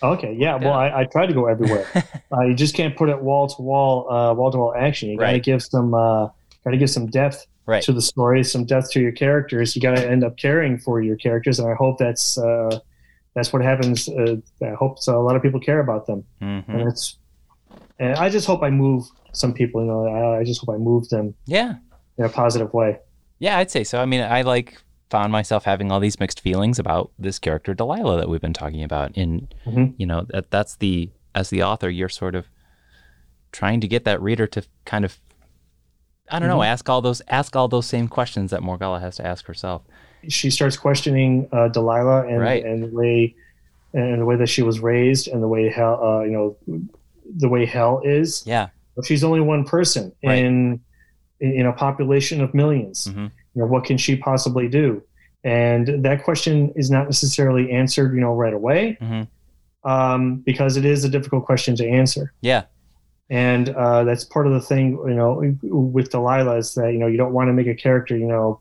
Okay, 0.03 0.37
yeah. 0.39 0.57
Well, 0.57 0.75
I, 0.75 1.01
I 1.01 1.05
try 1.05 1.25
to 1.25 1.33
go 1.33 1.47
everywhere. 1.47 1.87
uh, 2.33 2.43
you 2.43 2.53
just 2.53 2.75
can't 2.75 2.95
put 2.95 3.09
it 3.09 3.23
wall 3.23 3.49
to 3.49 3.63
wall, 3.63 4.13
uh, 4.13 4.35
wall 4.35 4.51
to 4.51 4.59
wall 4.59 4.75
action. 4.77 5.09
You 5.09 5.17
got 5.17 5.29
to 5.29 5.33
right. 5.33 5.43
give 5.43 5.63
some, 5.63 5.95
uh, 5.95 6.27
got 6.63 6.73
to 6.73 6.77
give 6.77 6.91
some 6.91 7.07
depth 7.07 7.47
right. 7.67 7.83
to 7.83 7.93
the 7.93 8.03
story, 8.03 8.45
some 8.45 8.65
depth 8.65 8.91
to 8.93 9.01
your 9.01 9.13
characters. 9.13 9.75
You 9.75 9.83
got 9.83 9.97
to 9.97 10.09
end 10.09 10.25
up 10.25 10.37
caring 10.37 10.79
for 10.79 11.01
your 11.01 11.17
characters, 11.17 11.59
and 11.59 11.69
I 11.69 11.75
hope 11.75 11.99
that's 11.99 12.39
uh, 12.39 12.79
that's 13.35 13.53
what 13.53 13.63
happens. 13.63 14.09
Uh, 14.09 14.37
I 14.63 14.71
hope 14.71 14.99
so. 14.99 15.21
A 15.21 15.23
lot 15.23 15.37
of 15.37 15.43
people 15.43 15.61
care 15.61 15.81
about 15.81 16.07
them, 16.07 16.25
mm-hmm. 16.41 16.71
and 16.71 16.89
it's. 16.89 17.19
And 18.01 18.17
I 18.17 18.29
just 18.29 18.47
hope 18.47 18.65
I 18.65 18.71
move 18.71 19.05
some 19.33 19.53
people. 19.53 19.81
You 19.81 19.87
know, 19.87 20.07
I, 20.07 20.41
I 20.41 20.45
just 20.45 20.61
hope 20.61 20.75
I 20.75 20.79
move 20.79 21.09
them. 21.11 21.35
Yeah. 21.47 21.77
In 22.19 22.25
a 22.25 22.29
positive 22.29 22.73
way. 22.75 22.99
Yeah, 23.39 23.59
I'd 23.59 23.71
say 23.71 23.85
so. 23.85 24.01
I 24.01 24.05
mean, 24.05 24.21
I 24.21 24.43
like 24.43 24.83
found 25.11 25.31
myself 25.31 25.65
having 25.65 25.93
all 25.93 26.01
these 26.01 26.19
mixed 26.19 26.41
feelings 26.41 26.79
about 26.79 27.13
this 27.19 27.39
character 27.39 27.73
Delilah 27.73 28.17
that 28.19 28.29
we've 28.29 28.41
been 28.41 28.53
talking 28.53 28.83
about. 28.83 29.17
And 29.17 29.55
mm-hmm. 29.65 29.95
you 29.97 30.07
know 30.07 30.27
that 30.31 30.51
that's 30.51 30.77
the 30.77 31.11
as 31.35 31.51
the 31.51 31.63
author, 31.63 31.91
you're 31.91 32.09
sort 32.09 32.35
of 32.35 32.47
trying 33.53 33.81
to 33.81 33.89
get 33.89 34.05
that 34.05 34.21
reader 34.21 34.47
to 34.49 34.65
kind 34.85 35.05
of 35.05 35.21
I 36.31 36.39
don't 36.39 36.49
mm-hmm. 36.49 36.59
know, 36.59 36.63
ask 36.63 36.89
all 36.89 37.03
those 37.03 37.23
ask 37.29 37.55
all 37.55 37.69
those 37.69 37.87
same 37.87 38.09
questions 38.09 38.51
that 38.51 38.61
Morgalla 38.61 39.01
has 39.01 39.17
to 39.17 39.27
ask 39.27 39.47
herself. 39.47 39.83
She 40.29 40.51
starts 40.51 40.77
questioning 40.77 41.49
uh, 41.53 41.69
Delilah 41.69 42.27
and, 42.27 42.41
right. 42.41 42.65
and 42.65 42.83
the 42.83 42.89
way 42.89 43.35
and 43.93 44.21
the 44.21 44.25
way 44.25 44.37
that 44.37 44.49
she 44.49 44.63
was 44.63 44.81
raised 44.81 45.29
and 45.29 45.43
the 45.43 45.49
way 45.49 45.69
hell 45.69 46.03
uh, 46.03 46.23
you 46.23 46.33
know 46.33 46.57
the 47.37 47.49
way 47.49 47.67
hell 47.67 48.01
is. 48.05 48.43
Yeah. 48.47 48.69
But 48.97 49.07
she's 49.07 49.25
only 49.25 49.41
one 49.41 49.65
person 49.65 50.13
right. 50.25 50.39
in 50.39 50.81
in 51.41 51.67
a 51.67 51.73
population 51.73 52.41
of 52.41 52.53
1000000s 52.53 53.09
mm-hmm. 53.09 53.27
You 53.57 53.63
know, 53.63 53.67
what 53.67 53.85
can 53.85 53.99
she 53.99 54.17
possibly 54.17 54.67
do? 54.67 55.01
And 55.45 56.05
that 56.05 56.25
question 56.25 56.73
is 56.75 56.91
not 56.91 57.05
necessarily 57.05 57.71
answered, 57.71 58.15
you 58.15 58.21
know, 58.21 58.35
right 58.35 58.55
away, 58.55 58.99
mm-hmm. 59.01 59.89
um, 59.89 60.37
because 60.37 60.77
it 60.77 60.85
is 60.85 61.05
a 61.05 61.09
difficult 61.09 61.45
question 61.45 61.77
to 61.77 61.89
answer. 61.89 62.33
Yeah. 62.41 62.65
And 63.31 63.71
uh, 63.71 64.05
that's 64.05 64.25
part 64.25 64.47
of 64.47 64.53
the 64.53 64.61
thing, 64.61 64.99
you 65.07 65.15
know, 65.15 65.43
with 65.63 66.11
Delilah 66.11 66.59
is 66.59 66.75
that 66.75 66.93
you 66.93 66.99
know 66.99 67.07
you 67.07 67.17
don't 67.17 67.33
want 67.33 67.49
to 67.49 67.53
make 67.53 67.67
a 67.67 67.75
character, 67.75 68.17
you 68.17 68.27
know, 68.27 68.61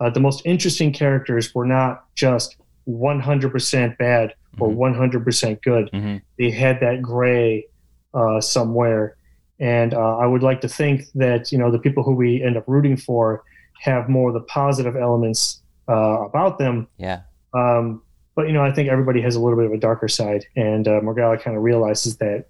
uh, 0.00 0.10
the 0.10 0.20
most 0.20 0.42
interesting 0.44 0.92
characters 0.92 1.54
were 1.54 1.66
not 1.66 2.04
just 2.14 2.56
100% 2.88 3.98
bad 3.98 4.34
or 4.58 4.68
mm-hmm. 4.68 5.02
100% 5.02 5.62
good. 5.62 5.90
Mm-hmm. 5.92 6.16
They 6.38 6.50
had 6.50 6.80
that 6.80 7.02
gray 7.02 7.66
uh, 8.12 8.40
somewhere. 8.40 9.16
And 9.60 9.94
uh, 9.94 10.18
I 10.18 10.26
would 10.26 10.42
like 10.42 10.60
to 10.62 10.68
think 10.68 11.02
that 11.14 11.52
you 11.52 11.58
know 11.58 11.70
the 11.70 11.78
people 11.78 12.02
who 12.02 12.12
we 12.12 12.42
end 12.42 12.56
up 12.56 12.64
rooting 12.66 12.96
for 12.96 13.44
have 13.80 14.08
more 14.08 14.28
of 14.28 14.34
the 14.34 14.40
positive 14.40 14.96
elements 14.96 15.62
uh, 15.88 16.22
about 16.26 16.58
them. 16.58 16.88
Yeah. 16.98 17.22
Um, 17.52 18.02
but 18.34 18.48
you 18.48 18.52
know, 18.52 18.64
I 18.64 18.72
think 18.72 18.88
everybody 18.88 19.20
has 19.22 19.36
a 19.36 19.40
little 19.40 19.56
bit 19.56 19.66
of 19.66 19.72
a 19.72 19.78
darker 19.78 20.08
side, 20.08 20.44
and 20.56 20.88
uh, 20.88 21.00
kind 21.36 21.56
of 21.56 21.62
realizes 21.62 22.16
that. 22.18 22.46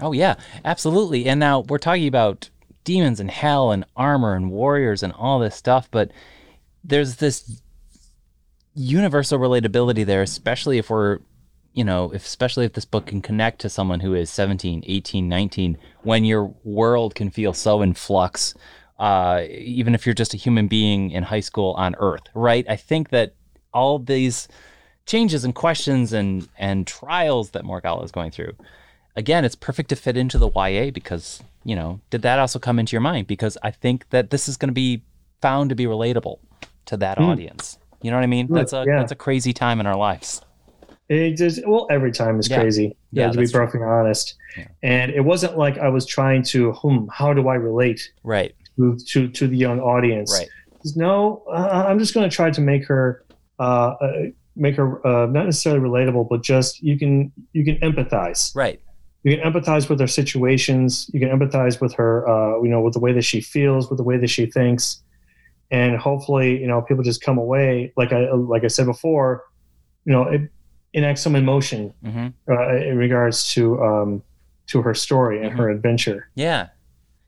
Oh 0.00 0.12
yeah, 0.12 0.36
absolutely. 0.64 1.26
And 1.26 1.40
now 1.40 1.60
we're 1.60 1.78
talking 1.78 2.08
about 2.08 2.50
demons 2.84 3.18
and 3.20 3.30
hell 3.30 3.72
and 3.72 3.84
armor 3.96 4.34
and 4.34 4.50
warriors 4.50 5.02
and 5.02 5.12
all 5.12 5.38
this 5.38 5.56
stuff, 5.56 5.90
but 5.90 6.10
there's 6.84 7.16
this 7.16 7.60
universal 8.74 9.38
relatability 9.38 10.04
there, 10.04 10.22
especially 10.22 10.78
if 10.78 10.90
we're 10.90 11.18
you 11.76 11.84
know, 11.84 12.10
if, 12.12 12.24
especially 12.24 12.64
if 12.64 12.72
this 12.72 12.86
book 12.86 13.06
can 13.06 13.20
connect 13.20 13.60
to 13.60 13.68
someone 13.68 14.00
who 14.00 14.14
is 14.14 14.30
17, 14.30 14.82
18, 14.86 15.28
19, 15.28 15.76
when 16.02 16.24
your 16.24 16.54
world 16.64 17.14
can 17.14 17.28
feel 17.28 17.52
so 17.52 17.82
in 17.82 17.92
flux, 17.92 18.54
uh, 18.98 19.42
even 19.50 19.94
if 19.94 20.06
you're 20.06 20.14
just 20.14 20.32
a 20.32 20.38
human 20.38 20.68
being 20.68 21.10
in 21.10 21.22
high 21.22 21.40
school 21.40 21.74
on 21.74 21.94
Earth, 21.98 22.22
right? 22.34 22.64
I 22.66 22.76
think 22.76 23.10
that 23.10 23.34
all 23.74 23.98
these 23.98 24.48
changes 25.04 25.44
and 25.44 25.54
questions 25.54 26.14
and, 26.14 26.48
and 26.56 26.86
trials 26.86 27.50
that 27.50 27.64
Morgalla 27.64 28.04
is 28.04 28.10
going 28.10 28.30
through, 28.30 28.54
again, 29.16 29.44
it's 29.44 29.54
perfect 29.54 29.88
to 29.88 29.96
fit 29.96 30.16
into 30.16 30.38
the 30.38 30.50
YA 30.50 30.90
because, 30.90 31.42
you 31.64 31.74
know, 31.74 32.00
did 32.10 32.22
that 32.22 32.38
also 32.38 32.58
come 32.58 32.78
into 32.78 32.92
your 32.92 33.00
mind? 33.00 33.26
Because 33.26 33.58
I 33.62 33.70
think 33.70 34.08
that 34.10 34.30
this 34.30 34.48
is 34.48 34.56
going 34.56 34.68
to 34.68 34.74
be 34.74 35.02
found 35.40 35.70
to 35.70 35.74
be 35.74 35.84
relatable 35.84 36.38
to 36.86 36.96
that 36.98 37.18
mm. 37.18 37.28
audience. 37.28 37.78
You 38.02 38.10
know 38.10 38.18
what 38.18 38.24
I 38.24 38.28
mean? 38.28 38.46
That's 38.48 38.72
a 38.72 38.84
yeah. 38.86 38.98
that's 38.98 39.12
a 39.12 39.16
crazy 39.16 39.52
time 39.52 39.80
in 39.80 39.86
our 39.86 39.96
lives. 39.96 40.42
It 41.08 41.36
just 41.36 41.66
well, 41.66 41.86
every 41.90 42.12
time 42.12 42.38
is 42.38 42.48
yeah. 42.48 42.60
crazy. 42.60 42.96
Yeah, 43.12 43.30
to 43.30 43.38
be 43.38 43.46
perfectly 43.46 43.86
honest. 43.86 44.34
Yeah. 44.56 44.68
And 44.82 45.12
it 45.12 45.22
wasn't 45.22 45.56
like 45.56 45.78
I 45.78 45.88
was 45.88 46.04
trying 46.04 46.42
to, 46.44 46.72
hmm, 46.72 47.06
how 47.12 47.32
do 47.32 47.48
I 47.48 47.54
relate? 47.54 48.12
Right. 48.22 48.54
To 48.76 48.96
to, 48.96 49.28
to 49.28 49.46
the 49.46 49.56
young 49.56 49.80
audience. 49.80 50.32
Right. 50.32 50.48
No, 50.94 51.42
uh, 51.50 51.84
I'm 51.88 51.98
just 51.98 52.14
going 52.14 52.28
to 52.28 52.34
try 52.34 52.50
to 52.50 52.60
make 52.60 52.86
her, 52.86 53.24
uh, 53.58 53.94
uh, 54.00 54.12
make 54.54 54.76
her 54.76 55.04
uh, 55.06 55.26
not 55.26 55.46
necessarily 55.46 55.80
relatable, 55.80 56.28
but 56.28 56.42
just 56.42 56.82
you 56.82 56.98
can 56.98 57.32
you 57.52 57.64
can 57.64 57.76
empathize. 57.78 58.54
Right. 58.54 58.80
You 59.26 59.36
can 59.36 59.52
empathize 59.52 59.90
with 59.90 59.98
her 59.98 60.06
situations. 60.06 61.10
You 61.12 61.18
can 61.18 61.36
empathize 61.36 61.80
with 61.80 61.92
her, 61.94 62.28
uh, 62.28 62.62
you 62.62 62.68
know, 62.68 62.80
with 62.80 62.92
the 62.92 63.00
way 63.00 63.12
that 63.12 63.22
she 63.22 63.40
feels, 63.40 63.90
with 63.90 63.96
the 63.96 64.04
way 64.04 64.18
that 64.18 64.30
she 64.30 64.46
thinks, 64.46 65.02
and 65.72 65.96
hopefully, 65.96 66.60
you 66.60 66.68
know, 66.68 66.80
people 66.80 67.02
just 67.02 67.22
come 67.22 67.36
away 67.36 67.92
like 67.96 68.12
I 68.12 68.30
like 68.30 68.62
I 68.62 68.68
said 68.68 68.86
before, 68.86 69.42
you 70.04 70.12
know, 70.12 70.28
it, 70.28 70.48
enact 70.92 71.18
some 71.18 71.34
emotion 71.34 71.92
mm-hmm. 72.04 72.28
uh, 72.48 72.76
in 72.76 72.96
regards 72.96 73.52
to 73.54 73.82
um, 73.82 74.22
to 74.68 74.80
her 74.82 74.94
story 74.94 75.38
and 75.38 75.48
mm-hmm. 75.48 75.58
her 75.58 75.70
adventure. 75.70 76.30
Yeah, 76.36 76.68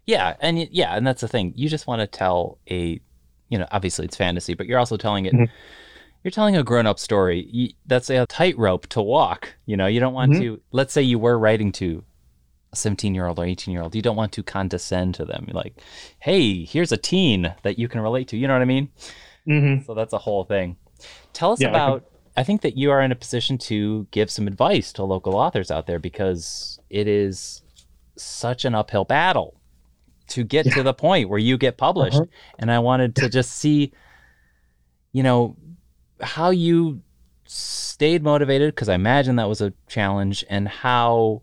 yeah, 0.07 0.37
and 0.39 0.69
yeah, 0.71 0.95
and 0.95 1.05
that's 1.05 1.21
the 1.21 1.27
thing. 1.27 1.53
You 1.57 1.69
just 1.69 1.89
want 1.89 2.01
to 2.01 2.07
tell 2.07 2.59
a, 2.71 3.01
you 3.49 3.59
know, 3.59 3.67
obviously 3.73 4.05
it's 4.05 4.17
fantasy, 4.17 4.55
but 4.55 4.67
you're 4.67 4.79
also 4.79 4.97
telling 4.97 5.27
it. 5.27 5.35
Mm-hmm. 5.35 5.53
You're 6.25 6.31
telling 6.31 6.57
a 6.57 6.63
grown-up 6.63 6.99
story. 6.99 7.49
You, 7.51 7.71
that's 7.87 8.11
a 8.11 8.27
tightrope 8.27 8.87
to 8.89 9.03
walk. 9.03 9.55
You 9.67 9.77
know, 9.77 9.87
you 9.87 10.01
don't 10.01 10.15
want 10.15 10.33
mm-hmm. 10.33 10.43
to. 10.43 10.61
Let's 10.73 10.93
say 10.93 11.03
you 11.03 11.19
were 11.19 11.39
writing 11.39 11.73
to 11.73 12.05
a 12.73 12.77
17 12.77 13.15
year 13.15 13.27
old 13.27 13.39
or 13.39 13.45
18 13.45 13.73
year 13.73 13.83
old. 13.83 13.95
You 13.95 14.03
don't 14.03 14.17
want 14.17 14.33
to 14.33 14.43
condescend 14.43 15.15
to 15.17 15.25
them. 15.25 15.45
You're 15.47 15.55
like, 15.55 15.81
hey, 16.19 16.65
here's 16.65 16.93
a 16.93 16.97
teen 16.97 17.55
that 17.63 17.79
you 17.79 17.89
can 17.89 18.01
relate 18.01 18.29
to. 18.29 18.37
You 18.37 18.49
know 18.49 18.55
what 18.55 18.63
I 18.63 18.67
mean? 18.67 18.91
Mm-hmm. 19.47 19.85
So 19.85 19.95
that's 19.95 20.13
a 20.13 20.19
whole 20.19 20.45
thing. 20.45 20.77
Tell 21.33 21.53
us 21.53 21.61
yeah, 21.61 21.69
about 21.69 22.05
I 22.39 22.45
think 22.45 22.63
that 22.63 22.77
you 22.77 22.93
are 22.93 23.03
in 23.03 23.11
a 23.11 23.17
position 23.17 23.59
to 23.59 24.07
give 24.13 24.31
some 24.31 24.47
advice 24.47 24.93
to 24.93 25.05
local 25.05 25.35
authors 25.35 25.73
out 25.73 25.89
there 25.89 25.99
because 25.99 26.79
it 26.89 27.09
is 27.09 27.63
such 28.17 28.65
an 28.65 28.77
uphill 28.77 29.05
battle 29.05 29.61
to 30.29 30.45
get 30.45 30.67
yeah. 30.67 30.75
to 30.75 30.83
the 30.85 30.95
point 30.95 31.29
where 31.29 31.39
you 31.39 31.59
get 31.59 31.77
published. 31.77 32.17
Uh-huh. 32.17 32.27
And 32.59 32.71
I 32.71 32.79
wanted 32.79 33.17
to 33.17 33.29
just 33.29 33.53
see, 33.53 33.93
you 35.13 35.25
know, 35.25 35.57
how 36.21 36.51
you 36.51 37.03
stayed 37.45 38.23
motivated 38.23 38.75
because 38.75 38.89
I 38.89 38.95
imagine 38.95 39.37
that 39.37 39.49
was 39.49 39.61
a 39.61 39.73
challenge 39.89 40.45
and 40.49 40.69
how, 40.69 41.43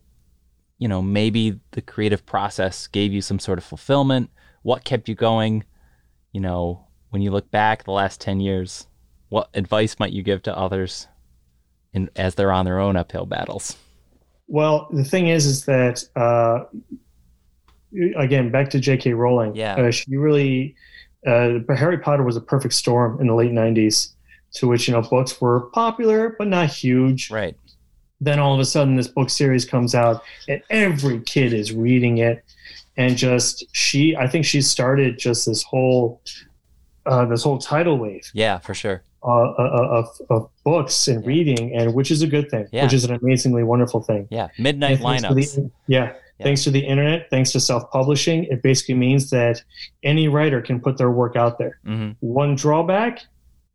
you 0.78 0.88
know, 0.88 1.02
maybe 1.02 1.60
the 1.72 1.82
creative 1.82 2.26
process 2.26 2.88
gave 2.88 3.12
you 3.12 3.22
some 3.22 3.40
sort 3.40 3.58
of 3.58 3.64
fulfillment. 3.64 4.30
What 4.62 4.84
kept 4.84 5.10
you 5.10 5.16
going? 5.16 5.64
You 6.32 6.42
know, 6.42 6.88
when 7.10 7.22
you 7.22 7.32
look 7.32 7.50
back 7.52 7.84
the 7.84 7.92
last 7.92 8.22
10 8.22 8.40
years, 8.40 8.88
what 9.30 9.50
advice 9.54 9.98
might 10.00 10.12
you 10.12 10.24
give 10.24 10.44
to 10.44 10.58
others 10.58 11.08
in, 11.94 12.10
as 12.16 12.36
they're 12.36 12.52
on 12.52 12.66
their 12.66 12.80
own 12.80 12.96
uphill 12.96 13.26
battles? 13.26 13.78
Well, 14.48 14.88
the 14.92 15.04
thing 15.04 15.28
is, 15.28 15.46
is 15.46 15.66
that 15.66 16.04
uh, 16.16 16.66
again, 18.18 18.52
back 18.52 18.70
to 18.72 18.80
J.K. 18.80 19.14
Rowling. 19.14 19.56
Yeah, 19.56 19.76
uh, 19.76 19.92
she 19.92 20.16
really. 20.18 20.76
Uh, 21.26 21.60
Harry 21.76 21.98
Potter 21.98 22.22
was 22.22 22.36
a 22.36 22.42
perfect 22.42 22.76
storm 22.76 23.20
in 23.20 23.28
the 23.28 23.34
late 23.34 23.52
'90s, 23.52 24.14
to 24.56 24.68
which 24.68 24.88
you 24.88 24.94
know 24.94 25.02
books 25.02 25.40
were 25.40 25.62
popular 25.72 26.36
but 26.38 26.48
not 26.48 26.70
huge. 26.70 27.30
Right. 27.32 27.56
Then 28.22 28.40
all 28.40 28.54
of 28.54 28.60
a 28.60 28.66
sudden, 28.66 28.96
this 28.96 29.10
book 29.10 29.30
series 29.30 29.66
comes 29.66 29.94
out, 29.94 30.24
and 30.48 30.62
every 30.70 31.20
kid 31.20 31.52
is 31.52 31.74
reading 31.74 32.20
it, 32.20 32.44
and 32.96 33.18
just 33.18 33.66
she. 33.74 34.16
I 34.16 34.28
think 34.28 34.46
she 34.46 34.62
started 34.62 35.20
just 35.20 35.46
this 35.46 35.62
whole, 35.64 36.22
uh, 37.06 37.26
this 37.26 37.44
whole 37.44 37.58
tidal 37.58 37.98
wave. 37.98 38.24
Yeah, 38.34 38.60
for 38.60 38.74
sure 38.74 39.04
uh, 39.26 39.28
uh, 39.28 39.54
uh, 39.58 39.88
of, 39.90 40.22
of 40.30 40.50
books 40.64 41.08
and 41.08 41.26
reading, 41.26 41.76
and 41.76 41.96
which 41.96 42.12
is 42.12 42.22
a 42.22 42.28
good 42.28 42.50
thing, 42.52 42.68
yeah. 42.72 42.84
which 42.84 42.94
is 42.94 43.06
an 43.06 43.16
amazingly 43.16 43.64
wonderful 43.64 44.02
thing. 44.02 44.28
Yeah, 44.30 44.50
midnight 44.60 45.00
lineups. 45.00 45.56
The, 45.56 45.72
yeah. 45.88 46.14
yeah, 46.38 46.44
thanks 46.44 46.64
to 46.66 46.72
the 46.72 46.80
internet, 46.80 47.28
thanks 47.32 47.52
to 47.54 47.60
self-publishing, 47.60 48.44
it 48.46 48.62
basically 48.62 48.94
means 48.94 49.32
that 49.32 49.64
any 50.04 50.28
writer 50.28 50.62
can 50.62 50.80
put 50.80 51.00
their 51.00 51.10
work 51.10 51.36
out 51.36 51.58
there. 51.58 51.80
Mm-hmm. 51.88 52.12
One 52.20 52.56
drawback: 52.56 53.22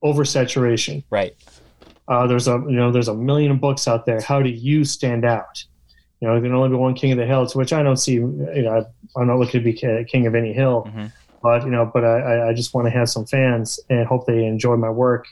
oversaturation. 0.02 1.04
Right. 1.10 1.36
Uh, 2.08 2.26
there's 2.26 2.48
a 2.48 2.52
you 2.52 2.76
know 2.76 2.90
there's 2.90 3.08
a 3.08 3.14
million 3.14 3.58
books 3.58 3.86
out 3.86 4.06
there. 4.06 4.20
How 4.20 4.42
do 4.42 4.50
you 4.50 4.84
stand 4.84 5.24
out? 5.24 5.64
You 6.20 6.28
know, 6.28 6.34
there 6.34 6.42
can 6.42 6.54
only 6.54 6.68
be 6.68 6.74
one 6.74 6.94
king 6.94 7.12
of 7.12 7.18
the 7.18 7.26
hill, 7.26 7.46
to 7.46 7.58
which 7.58 7.72
I 7.72 7.82
don't 7.82 7.96
see. 7.96 8.14
You 8.14 8.62
know, 8.62 8.84
I'm 9.16 9.26
not 9.26 9.38
looking 9.38 9.60
to 9.60 9.64
be 9.64 9.72
king 9.72 10.26
of 10.26 10.34
any 10.34 10.52
hill. 10.52 10.84
Mm-hmm 10.88 11.06
but 11.42 11.64
you 11.64 11.70
know, 11.70 11.90
but 11.92 12.04
I, 12.04 12.50
I 12.50 12.52
just 12.52 12.74
want 12.74 12.86
to 12.86 12.90
have 12.90 13.08
some 13.08 13.26
fans 13.26 13.80
and 13.88 14.06
hope 14.06 14.26
they 14.26 14.44
enjoy 14.44 14.76
my 14.76 14.90
work 14.90 15.26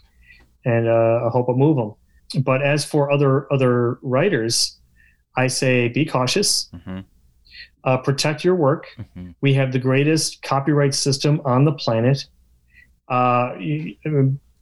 and 0.64 0.88
uh, 0.88 1.26
I 1.26 1.28
hope 1.30 1.48
I 1.48 1.52
move 1.52 1.76
them. 1.76 2.42
But 2.42 2.62
as 2.62 2.84
for 2.84 3.10
other 3.10 3.50
other 3.52 3.98
writers, 4.02 4.78
I 5.36 5.46
say 5.46 5.88
be 5.88 6.04
cautious. 6.04 6.68
Mm-hmm. 6.74 7.00
Uh, 7.84 7.96
protect 7.98 8.44
your 8.44 8.54
work. 8.54 8.86
Mm-hmm. 8.98 9.30
We 9.40 9.54
have 9.54 9.72
the 9.72 9.78
greatest 9.78 10.42
copyright 10.42 10.94
system 10.94 11.40
on 11.44 11.64
the 11.64 11.72
planet. 11.72 12.26
Uh, 13.08 13.54
you, 13.58 13.96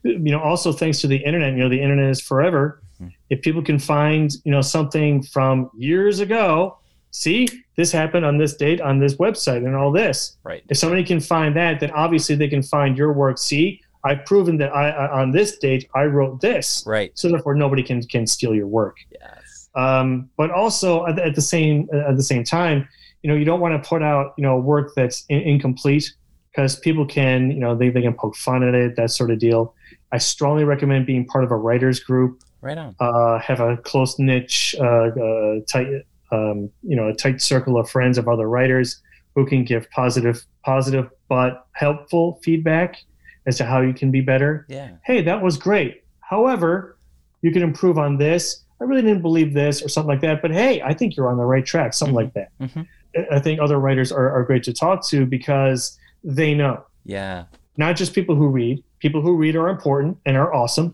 you, 0.09 0.33
know, 0.33 0.41
also 0.41 0.73
thanks 0.73 1.01
to 1.01 1.07
the 1.07 1.17
internet. 1.17 1.53
You 1.55 1.61
know, 1.61 1.69
the 1.69 1.81
internet 1.81 2.11
is 2.11 2.21
forever. 2.21 2.83
Mm-hmm. 3.01 3.09
If 3.31 3.43
people 3.43 3.63
can 3.63 3.79
find, 3.79 4.33
you 4.45 4.53
know, 4.53 4.63
something 4.63 5.23
from 5.23 5.71
years 5.77 6.21
ago, 6.21 6.79
see, 7.11 7.49
this 7.77 7.93
happened 7.93 8.25
on 8.25 8.39
this 8.39 8.57
date 8.57 8.81
on 8.81 8.99
this 8.99 9.17
website 9.17 9.65
and 9.67 9.75
all 9.75 9.93
this. 9.93 10.37
Right. 10.45 10.63
If 10.69 10.79
somebody 10.79 11.05
can 11.05 11.21
find 11.21 11.55
that, 11.57 11.81
then 11.81 11.91
obviously 11.93 12.35
they 12.35 12.49
can 12.49 12.63
find 12.63 12.97
your 12.97 13.13
work. 13.13 13.39
See, 13.39 13.81
I've 14.05 14.25
proven 14.25 14.57
that 14.59 14.75
I, 14.75 14.91
I, 14.91 15.21
on 15.21 15.33
this 15.33 15.59
date 15.59 15.89
I 15.95 16.05
wrote 16.05 16.41
this. 16.41 16.85
Right. 16.87 17.11
So 17.15 17.29
therefore, 17.29 17.55
nobody 17.55 17.83
can 17.83 18.03
can 18.03 18.27
steal 18.27 18.55
your 18.55 18.67
work. 18.69 18.99
Yes. 19.11 19.69
Um, 19.75 20.31
but 20.37 20.51
also 20.51 21.07
at, 21.07 21.19
at, 21.19 21.35
the 21.35 21.43
same 21.43 21.89
at 21.93 22.17
the 22.17 22.23
same 22.23 22.45
time, 22.45 22.89
you 23.23 23.29
know, 23.29 23.37
you 23.37 23.45
don't 23.45 23.61
want 23.61 23.83
to 23.83 23.89
put 23.89 24.03
out 24.03 24.35
you 24.37 24.43
know 24.43 24.59
work 24.59 24.93
that's 24.95 25.25
in, 25.29 25.41
incomplete 25.41 26.15
because 26.51 26.79
people 26.79 27.05
can 27.05 27.51
you 27.51 27.61
know 27.61 27.75
they, 27.75 27.91
they 27.91 28.03
can 28.03 28.15
poke 28.15 28.37
fun 28.37 28.63
at 28.63 28.75
it 28.75 28.97
that 28.97 29.11
sort 29.11 29.31
of 29.31 29.39
deal. 29.39 29.75
I 30.17 30.19
strongly 30.19 30.65
recommend 30.65 31.05
being 31.05 31.27
part 31.27 31.45
of 31.45 31.51
a 31.51 31.57
writers 31.57 32.01
group. 32.01 32.43
Right 32.63 32.79
on. 32.79 32.97
Uh, 32.99 33.39
have 33.39 33.61
a 33.61 33.77
close 33.77 34.19
niche, 34.19 34.75
uh, 34.81 35.09
uh, 35.11 35.61
tight, 35.69 35.89
um, 36.33 36.71
you 36.83 36.97
know, 36.97 37.09
a 37.09 37.15
tight 37.15 37.43
circle 37.43 37.79
of 37.79 37.91
friends 37.91 38.17
of 38.17 38.27
other 38.27 38.49
writers 38.49 39.03
who 39.35 39.45
can 39.45 39.63
give 39.63 39.91
positive, 39.91 40.43
positive 40.65 41.11
but 41.29 41.67
helpful 41.73 42.41
feedback 42.43 42.97
as 43.45 43.59
to 43.59 43.67
how 43.67 43.83
you 43.83 43.93
can 43.93 44.11
be 44.11 44.23
better. 44.23 44.65
Yeah. 44.71 44.93
Hey, 45.05 45.21
that 45.21 45.43
was 45.43 45.59
great. 45.59 46.03
However, 46.21 46.97
you 47.43 47.51
can 47.53 47.63
improve 47.63 47.99
on 47.99 48.17
this. 48.17 48.65
I 48.81 48.85
really 48.85 49.03
didn't 49.03 49.21
believe 49.21 49.53
this 49.53 49.83
or 49.83 49.91
something 49.91 50.09
like 50.09 50.23
that. 50.23 50.41
But 50.41 50.51
hey, 50.51 50.81
I 50.81 50.95
think 50.95 51.15
you're 51.15 51.29
on 51.29 51.37
the 51.37 51.45
right 51.45 51.65
track, 51.65 51.93
something 51.93 52.17
mm-hmm. 52.17 52.39
like 52.39 52.49
that. 52.49 52.49
Mm-hmm. 52.59 53.35
I 53.35 53.39
think 53.39 53.61
other 53.61 53.79
writers 53.79 54.11
are, 54.13 54.31
are 54.31 54.45
great 54.45 54.63
to 54.63 54.73
talk 54.73 55.07
to 55.09 55.27
because 55.27 55.99
they 56.25 56.55
know. 56.55 56.87
Yeah. 57.05 57.45
Not 57.77 57.97
just 57.97 58.15
people 58.15 58.35
who 58.35 58.49
read. 58.49 58.83
People 59.07 59.23
who 59.23 59.37
read 59.37 59.55
are 59.55 59.69
important 59.69 60.19
and 60.27 60.37
are 60.37 60.53
awesome, 60.53 60.93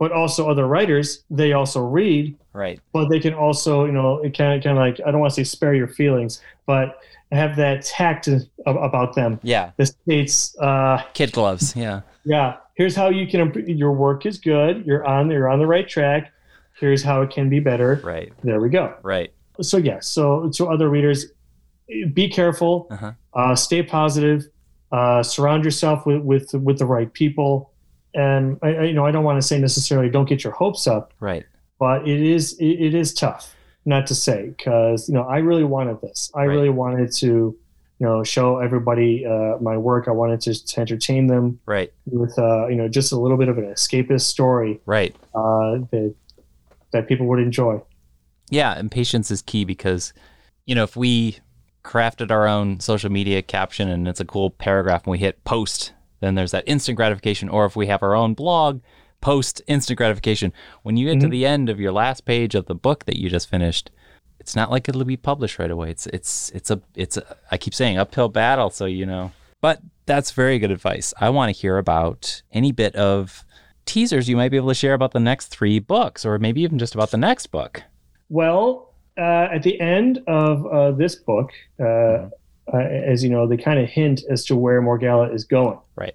but 0.00 0.10
also 0.10 0.50
other 0.50 0.66
writers. 0.66 1.22
They 1.30 1.52
also 1.52 1.80
read. 1.80 2.36
Right. 2.52 2.80
But 2.92 3.10
they 3.10 3.20
can 3.20 3.32
also, 3.32 3.84
you 3.84 3.92
know, 3.92 4.18
it 4.24 4.36
kind 4.36 4.58
of, 4.58 4.64
kind 4.64 4.76
of 4.76 4.80
like 4.80 4.98
I 5.06 5.12
don't 5.12 5.20
want 5.20 5.32
to 5.34 5.36
say 5.36 5.44
spare 5.44 5.72
your 5.72 5.86
feelings, 5.86 6.42
but 6.66 6.98
have 7.30 7.54
that 7.54 7.84
tact 7.84 8.28
about 8.66 9.14
them. 9.14 9.38
Yeah. 9.44 9.70
The 9.76 9.86
states. 9.86 10.58
Uh, 10.58 11.00
Kid 11.14 11.30
gloves. 11.30 11.76
Yeah. 11.76 12.00
Yeah. 12.24 12.56
Here's 12.74 12.96
how 12.96 13.08
you 13.08 13.28
can. 13.28 13.38
Improve. 13.38 13.68
Your 13.68 13.92
work 13.92 14.26
is 14.26 14.38
good. 14.38 14.84
You're 14.84 15.06
on. 15.06 15.30
You're 15.30 15.48
on 15.48 15.60
the 15.60 15.66
right 15.68 15.88
track. 15.88 16.32
Here's 16.80 17.04
how 17.04 17.22
it 17.22 17.30
can 17.30 17.48
be 17.48 17.60
better. 17.60 18.00
Right. 18.02 18.32
There 18.42 18.58
we 18.60 18.68
go. 18.68 18.96
Right. 19.04 19.32
So 19.62 19.76
yeah. 19.76 20.00
So 20.00 20.50
to 20.54 20.66
other 20.66 20.88
readers, 20.88 21.26
be 22.12 22.28
careful. 22.28 22.88
Uh-huh. 22.90 23.12
Uh, 23.32 23.54
stay 23.54 23.84
positive. 23.84 24.48
Uh, 24.90 25.22
surround 25.22 25.64
yourself 25.64 26.06
with, 26.06 26.22
with 26.22 26.54
with 26.54 26.78
the 26.78 26.86
right 26.86 27.12
people. 27.12 27.72
And 28.14 28.58
I, 28.62 28.68
I, 28.68 28.82
you 28.84 28.94
know, 28.94 29.04
I 29.04 29.10
don't 29.10 29.24
want 29.24 29.40
to 29.40 29.46
say 29.46 29.58
necessarily 29.58 30.08
don't 30.08 30.28
get 30.28 30.42
your 30.42 30.52
hopes 30.52 30.86
up. 30.86 31.12
Right. 31.20 31.44
But 31.78 32.08
it 32.08 32.20
is 32.20 32.54
it, 32.58 32.64
it 32.64 32.94
is 32.94 33.12
tough 33.12 33.54
not 33.84 34.06
to 34.06 34.14
say 34.14 34.54
because 34.56 35.08
you 35.08 35.14
know 35.14 35.22
I 35.22 35.38
really 35.38 35.64
wanted 35.64 36.00
this. 36.00 36.30
I 36.34 36.40
right. 36.40 36.44
really 36.46 36.70
wanted 36.70 37.12
to 37.16 37.26
you 37.26 38.06
know 38.06 38.22
show 38.24 38.58
everybody 38.58 39.26
uh, 39.26 39.58
my 39.60 39.76
work. 39.76 40.08
I 40.08 40.12
wanted 40.12 40.40
to, 40.42 40.66
to 40.66 40.80
entertain 40.80 41.26
them. 41.26 41.60
Right. 41.66 41.92
With 42.06 42.38
uh, 42.38 42.68
you 42.68 42.76
know 42.76 42.88
just 42.88 43.12
a 43.12 43.18
little 43.18 43.36
bit 43.36 43.48
of 43.48 43.58
an 43.58 43.64
escapist 43.64 44.22
story. 44.22 44.80
Right. 44.86 45.14
Uh, 45.34 45.78
that 45.90 46.14
that 46.92 47.08
people 47.08 47.26
would 47.26 47.40
enjoy. 47.40 47.80
Yeah, 48.50 48.78
and 48.78 48.90
patience 48.90 49.30
is 49.30 49.42
key 49.42 49.64
because 49.64 50.12
you 50.66 50.74
know 50.74 50.84
if 50.84 50.96
we 50.96 51.38
crafted 51.84 52.30
our 52.30 52.46
own 52.46 52.80
social 52.80 53.10
media 53.10 53.42
caption 53.42 53.88
and 53.88 54.06
it's 54.06 54.20
a 54.20 54.24
cool 54.24 54.50
paragraph 54.50 55.04
and 55.04 55.12
we 55.12 55.18
hit 55.18 55.42
post, 55.44 55.92
then 56.20 56.34
there's 56.34 56.50
that 56.50 56.64
instant 56.66 56.96
gratification. 56.96 57.48
Or 57.48 57.64
if 57.64 57.76
we 57.76 57.86
have 57.86 58.02
our 58.02 58.14
own 58.14 58.34
blog, 58.34 58.80
post 59.20 59.62
instant 59.66 59.96
gratification. 59.96 60.52
When 60.82 60.96
you 60.96 61.06
get 61.06 61.18
mm-hmm. 61.18 61.20
to 61.22 61.28
the 61.28 61.46
end 61.46 61.68
of 61.68 61.80
your 61.80 61.92
last 61.92 62.24
page 62.24 62.54
of 62.54 62.66
the 62.66 62.74
book 62.74 63.04
that 63.06 63.18
you 63.18 63.28
just 63.28 63.48
finished, 63.48 63.90
it's 64.40 64.54
not 64.54 64.70
like 64.70 64.88
it'll 64.88 65.04
be 65.04 65.16
published 65.16 65.58
right 65.58 65.70
away. 65.70 65.90
It's 65.90 66.06
it's 66.06 66.50
it's 66.50 66.70
a 66.70 66.80
it's 66.94 67.16
a 67.16 67.36
I 67.50 67.58
keep 67.58 67.74
saying 67.74 67.98
uphill 67.98 68.28
battle, 68.28 68.70
so 68.70 68.86
you 68.86 69.06
know. 69.06 69.32
But 69.60 69.80
that's 70.06 70.30
very 70.30 70.58
good 70.58 70.70
advice. 70.70 71.12
I 71.20 71.30
want 71.30 71.54
to 71.54 71.60
hear 71.60 71.78
about 71.78 72.42
any 72.52 72.70
bit 72.70 72.94
of 72.94 73.44
teasers 73.84 74.28
you 74.28 74.36
might 74.36 74.50
be 74.50 74.56
able 74.56 74.68
to 74.68 74.74
share 74.74 74.94
about 74.94 75.12
the 75.12 75.20
next 75.20 75.48
three 75.48 75.80
books, 75.80 76.24
or 76.24 76.38
maybe 76.38 76.62
even 76.62 76.78
just 76.78 76.94
about 76.94 77.10
the 77.10 77.16
next 77.16 77.48
book. 77.48 77.82
Well, 78.28 78.87
uh, 79.18 79.48
at 79.52 79.62
the 79.62 79.80
end 79.80 80.22
of 80.26 80.66
uh, 80.66 80.92
this 80.92 81.14
book, 81.14 81.50
uh, 81.80 81.82
mm-hmm. 81.82 82.28
Uh, 82.70 82.80
as 82.80 83.24
you 83.24 83.30
know, 83.30 83.46
they 83.46 83.56
kind 83.56 83.80
of 83.80 83.88
hint 83.88 84.20
as 84.28 84.44
to 84.44 84.54
where 84.54 84.82
Morgalla 84.82 85.34
is 85.34 85.42
going. 85.42 85.78
Right 85.96 86.14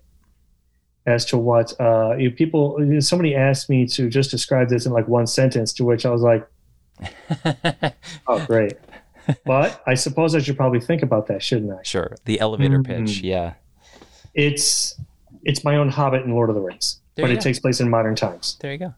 as 1.05 1.25
to 1.25 1.37
what 1.37 1.79
uh, 1.79 2.15
you 2.17 2.31
people. 2.31 2.77
Somebody 2.99 3.35
asked 3.35 3.69
me 3.69 3.85
to 3.87 4.09
just 4.09 4.31
describe 4.31 4.69
this 4.69 4.85
in 4.85 4.91
like 4.91 5.07
one 5.07 5.27
sentence, 5.27 5.73
to 5.73 5.83
which 5.83 6.05
I 6.05 6.09
was 6.09 6.21
like, 6.21 6.47
"Oh, 8.27 8.45
great." 8.45 8.73
but 9.45 9.81
I 9.87 9.93
suppose 9.93 10.35
I 10.35 10.39
should 10.39 10.57
probably 10.57 10.81
think 10.81 11.01
about 11.01 11.27
that, 11.27 11.41
shouldn't 11.41 11.71
I? 11.71 11.81
Sure. 11.83 12.15
The 12.25 12.39
elevator 12.39 12.79
mm-hmm. 12.79 13.05
pitch, 13.05 13.21
yeah. 13.21 13.53
It's 14.33 14.99
it's 15.43 15.63
my 15.63 15.75
own 15.75 15.89
Hobbit 15.89 16.23
in 16.23 16.31
Lord 16.31 16.49
of 16.49 16.55
the 16.55 16.61
Rings, 16.61 16.99
there 17.15 17.23
but 17.23 17.31
it 17.31 17.35
go. 17.35 17.41
takes 17.41 17.59
place 17.59 17.79
in 17.79 17.89
modern 17.89 18.15
times. 18.15 18.57
There 18.61 18.71
you 18.71 18.77
go. 18.77 18.93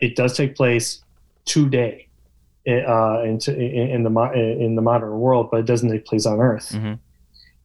It 0.00 0.16
does 0.16 0.36
take 0.36 0.56
place 0.56 1.02
today, 1.44 2.08
uh, 2.66 3.22
in, 3.22 3.38
in, 3.48 4.02
the 4.02 4.56
in 4.60 4.76
the 4.76 4.82
modern 4.82 5.18
world, 5.18 5.48
but 5.50 5.60
it 5.60 5.66
doesn't 5.66 5.90
take 5.90 6.06
place 6.06 6.26
on 6.26 6.40
Earth. 6.40 6.70
Mm-hmm. 6.70 6.94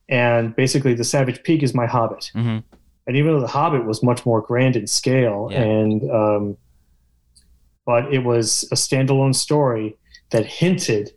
And 0.09 0.55
basically, 0.55 0.93
the 0.93 1.03
Savage 1.03 1.43
Peak 1.43 1.63
is 1.63 1.73
my 1.73 1.85
Hobbit. 1.85 2.31
Mm-hmm 2.33 2.59
and 3.07 3.15
even 3.15 3.33
though 3.33 3.39
the 3.39 3.47
Hobbit 3.47 3.85
was 3.85 4.03
much 4.03 4.25
more 4.25 4.41
grand 4.41 4.75
in 4.75 4.85
scale, 4.85 5.47
yeah. 5.49 5.61
and 5.61 6.11
um, 6.11 6.57
but 7.85 8.13
it 8.13 8.19
was 8.19 8.67
a 8.71 8.75
standalone 8.75 9.33
story 9.33 9.95
that 10.31 10.45
hinted 10.45 11.11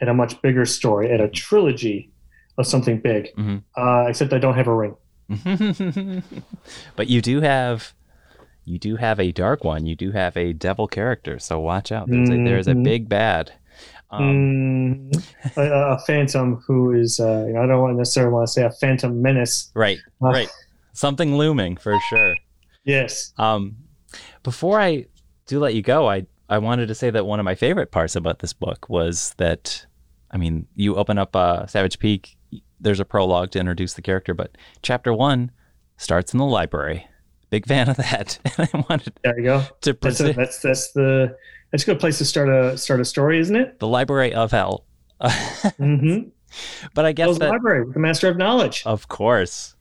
at 0.00 0.08
a 0.08 0.14
much 0.14 0.40
bigger 0.40 0.64
story, 0.64 1.12
at 1.12 1.20
a 1.20 1.28
trilogy 1.28 2.10
of 2.56 2.66
something 2.66 2.98
big. 2.98 3.28
Mm-hmm. 3.36 3.58
Uh, 3.76 4.06
except 4.08 4.32
I 4.32 4.38
don't 4.38 4.54
have 4.54 4.68
a 4.68 4.74
ring. 4.74 4.96
but 6.96 7.08
you 7.08 7.20
do 7.20 7.42
have 7.42 7.92
you 8.64 8.78
do 8.78 8.96
have 8.96 9.20
a 9.20 9.32
dark 9.32 9.64
one. 9.64 9.86
You 9.86 9.94
do 9.94 10.12
have 10.12 10.36
a 10.36 10.52
devil 10.52 10.86
character, 10.86 11.38
so 11.38 11.60
watch 11.60 11.92
out. 11.92 12.08
There's, 12.08 12.28
mm-hmm. 12.28 12.46
a, 12.46 12.48
there's 12.48 12.68
a 12.68 12.72
mm-hmm. 12.72 12.82
big 12.82 13.08
bad. 13.08 13.52
Um, 14.10 15.10
mm, 15.10 15.32
a, 15.56 15.94
a, 15.94 15.98
phantom 15.98 16.62
who 16.66 16.92
is 16.92 17.18
uh, 17.18 17.46
I 17.48 17.66
don't 17.66 17.80
want 17.80 17.96
necessarily 17.96 18.32
want 18.32 18.46
to 18.46 18.52
say 18.52 18.62
a 18.62 18.70
phantom 18.70 19.20
menace. 19.20 19.72
Right, 19.74 19.98
uh, 20.22 20.28
right 20.28 20.48
something 20.94 21.36
looming 21.36 21.76
for 21.76 21.98
sure. 22.08 22.34
Yes. 22.84 23.32
Um, 23.36 23.76
before 24.42 24.80
I 24.80 25.06
do 25.46 25.58
let 25.58 25.74
you 25.74 25.82
go, 25.82 26.08
I 26.08 26.26
I 26.48 26.58
wanted 26.58 26.88
to 26.88 26.94
say 26.94 27.10
that 27.10 27.26
one 27.26 27.40
of 27.40 27.44
my 27.44 27.54
favorite 27.54 27.90
parts 27.90 28.16
about 28.16 28.38
this 28.38 28.52
book 28.52 28.88
was 28.88 29.34
that, 29.38 29.86
I 30.30 30.36
mean, 30.36 30.66
you 30.74 30.94
open 30.96 31.18
up 31.18 31.34
uh, 31.34 31.66
Savage 31.66 31.98
Peak. 31.98 32.36
There's 32.80 33.00
a 33.00 33.04
prologue 33.04 33.50
to 33.52 33.58
introduce 33.58 33.94
the 33.94 34.02
character, 34.02 34.34
but 34.34 34.56
chapter 34.82 35.12
one 35.12 35.50
starts 35.96 36.34
in 36.34 36.38
the 36.38 36.44
library. 36.44 37.06
Big 37.54 37.68
fan 37.68 37.88
of 37.88 37.96
that. 37.98 38.36
And 38.58 38.68
I 38.74 38.84
wanted 38.90 39.12
there 39.22 39.38
you 39.38 39.44
go 39.44 39.62
to 39.82 39.92
that's, 39.92 40.18
a, 40.18 40.32
that's 40.32 40.60
that's 40.60 40.90
the 40.90 41.36
that's 41.70 41.84
a 41.84 41.86
good 41.86 42.00
place 42.00 42.18
to 42.18 42.24
start 42.24 42.48
a 42.48 42.76
start 42.76 42.98
a 42.98 43.04
story, 43.04 43.38
isn't 43.38 43.54
it? 43.54 43.78
The 43.78 43.86
Library 43.86 44.34
of 44.34 44.50
Hell. 44.50 44.84
mm-hmm. 45.22 46.30
But 46.94 47.04
I 47.04 47.12
guess 47.12 47.38
the 47.38 47.46
library, 47.46 47.86
the 47.92 48.00
master 48.00 48.28
of 48.28 48.36
knowledge. 48.36 48.82
Of 48.84 49.06
course, 49.06 49.76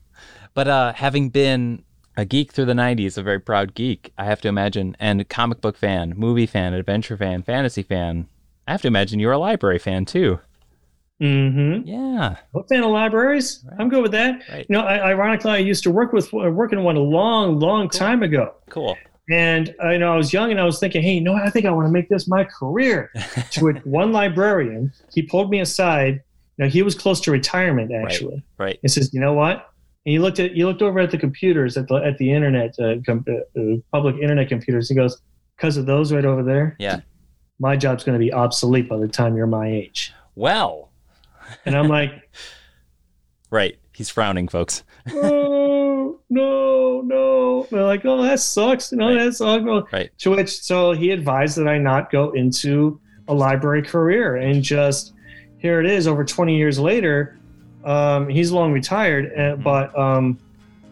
but 0.53 0.67
uh, 0.67 0.93
having 0.93 1.29
been 1.29 1.83
a 2.15 2.25
geek 2.25 2.51
through 2.51 2.65
the 2.65 2.73
90s, 2.73 3.17
a 3.17 3.23
very 3.23 3.39
proud 3.39 3.73
geek, 3.73 4.13
I 4.19 4.25
have 4.25 4.39
to 4.41 4.49
imagine, 4.49 4.95
and 4.99 5.27
comic 5.27 5.59
book 5.59 5.75
fan, 5.75 6.13
movie 6.15 6.45
fan, 6.45 6.75
adventure 6.75 7.17
fan, 7.17 7.41
fantasy 7.41 7.81
fan, 7.81 8.27
I 8.67 8.71
have 8.73 8.83
to 8.83 8.88
imagine 8.88 9.19
you're 9.19 9.31
a 9.31 9.39
library 9.39 9.79
fan 9.79 10.05
too. 10.05 10.39
Mm-hmm. 11.23 11.88
Yeah. 11.88 12.36
I'm 12.55 12.63
fan 12.65 12.83
of 12.83 12.91
libraries. 12.91 13.63
Right. 13.65 13.79
I'm 13.79 13.89
good 13.89 14.01
with 14.01 14.12
that. 14.12 14.41
Right. 14.51 14.65
You 14.67 14.75
know, 14.75 14.81
I, 14.81 15.12
ironically, 15.12 15.51
I 15.51 15.57
used 15.57 15.83
to 15.83 15.91
work 15.91 16.13
with 16.13 16.33
uh, 16.33 16.51
work 16.51 16.73
in 16.73 16.83
one 16.83 16.97
a 16.97 17.01
long, 17.01 17.59
long 17.59 17.89
cool. 17.89 17.99
time 17.99 18.23
ago. 18.23 18.53
Cool. 18.69 18.97
And 19.31 19.73
uh, 19.81 19.91
you 19.91 19.99
know, 19.99 20.13
I 20.13 20.17
was 20.17 20.33
young 20.33 20.51
and 20.51 20.59
I 20.59 20.65
was 20.65 20.79
thinking, 20.79 21.01
hey, 21.01 21.13
you 21.13 21.21
know, 21.21 21.36
I 21.36 21.49
think 21.49 21.65
I 21.65 21.71
want 21.71 21.88
to 21.88 21.91
make 21.91 22.09
this 22.09 22.27
my 22.27 22.43
career. 22.43 23.09
to 23.51 23.69
it, 23.69 23.86
one 23.88 24.12
librarian, 24.12 24.91
he 25.13 25.21
pulled 25.21 25.49
me 25.49 25.62
aside. 25.62 26.21
You 26.57 26.65
know, 26.65 26.69
he 26.69 26.83
was 26.83 26.93
close 26.93 27.21
to 27.21 27.31
retirement 27.31 27.91
actually. 27.91 28.43
Right. 28.57 28.65
right. 28.65 28.79
He 28.81 28.88
says, 28.89 29.13
you 29.13 29.19
know 29.19 29.33
what? 29.33 29.69
and 30.05 30.12
you 30.12 30.21
looked 30.21 30.39
at 30.39 30.53
you 30.53 30.67
looked 30.67 30.81
over 30.81 30.99
at 30.99 31.12
the 31.12 31.17
computers 31.17 31.77
at 31.77 31.88
the 31.88 31.95
at 31.95 32.17
the 32.17 32.31
internet 32.31 32.77
uh, 32.79 32.95
com- 33.05 33.25
uh, 33.27 33.59
uh 33.59 33.77
public 33.91 34.17
internet 34.17 34.49
computers. 34.49 34.89
He 34.89 34.95
goes, 34.95 35.21
because 35.55 35.77
of 35.77 35.86
those 35.86 36.12
right 36.12 36.25
over 36.25 36.43
there. 36.43 36.75
Yeah. 36.79 37.01
My 37.59 37.77
job's 37.77 38.03
going 38.03 38.19
to 38.19 38.23
be 38.23 38.33
obsolete 38.33 38.89
by 38.89 38.97
the 38.97 39.07
time 39.07 39.38
you're 39.38 39.47
my 39.47 39.69
age. 39.69 40.12
Well. 40.36 40.91
And 41.66 41.76
I'm 41.76 41.88
like. 41.88 42.30
right. 43.50 43.78
He's 43.94 44.10
frowning, 44.10 44.48
folks. 44.48 44.84
oh 45.12 46.20
no, 46.30 47.02
no! 47.02 47.68
They're 47.70 47.84
like, 47.84 48.04
oh, 48.06 48.24
that 48.24 48.39
sucks. 48.39 48.92
No, 48.92 49.10
know, 49.10 49.16
right. 49.16 49.26
that 49.26 49.34
sucks. 49.36 49.94
Right. 49.94 50.10
To 50.20 50.32
which, 50.32 50.62
so 50.62 50.94
he 50.94 51.12
advised 51.12 51.58
that 51.58 51.68
I 51.68 51.78
not 51.78 52.12
go 52.12 52.32
into 52.32 53.00
a 53.28 53.34
library 53.34 53.84
career, 53.84 54.38
and 54.38 54.63
just 54.63 55.13
here 55.58 55.80
it 55.80 55.86
is. 55.86 56.08
Over 56.08 56.26
20 56.26 56.58
years 56.58 56.80
later, 56.80 57.38
um, 57.84 58.28
he's 58.28 58.52
long 58.52 58.74
retired, 58.74 59.32
uh, 59.34 59.39
mm-hmm. 59.39 59.63
but 59.63 59.98
um, 59.98 60.39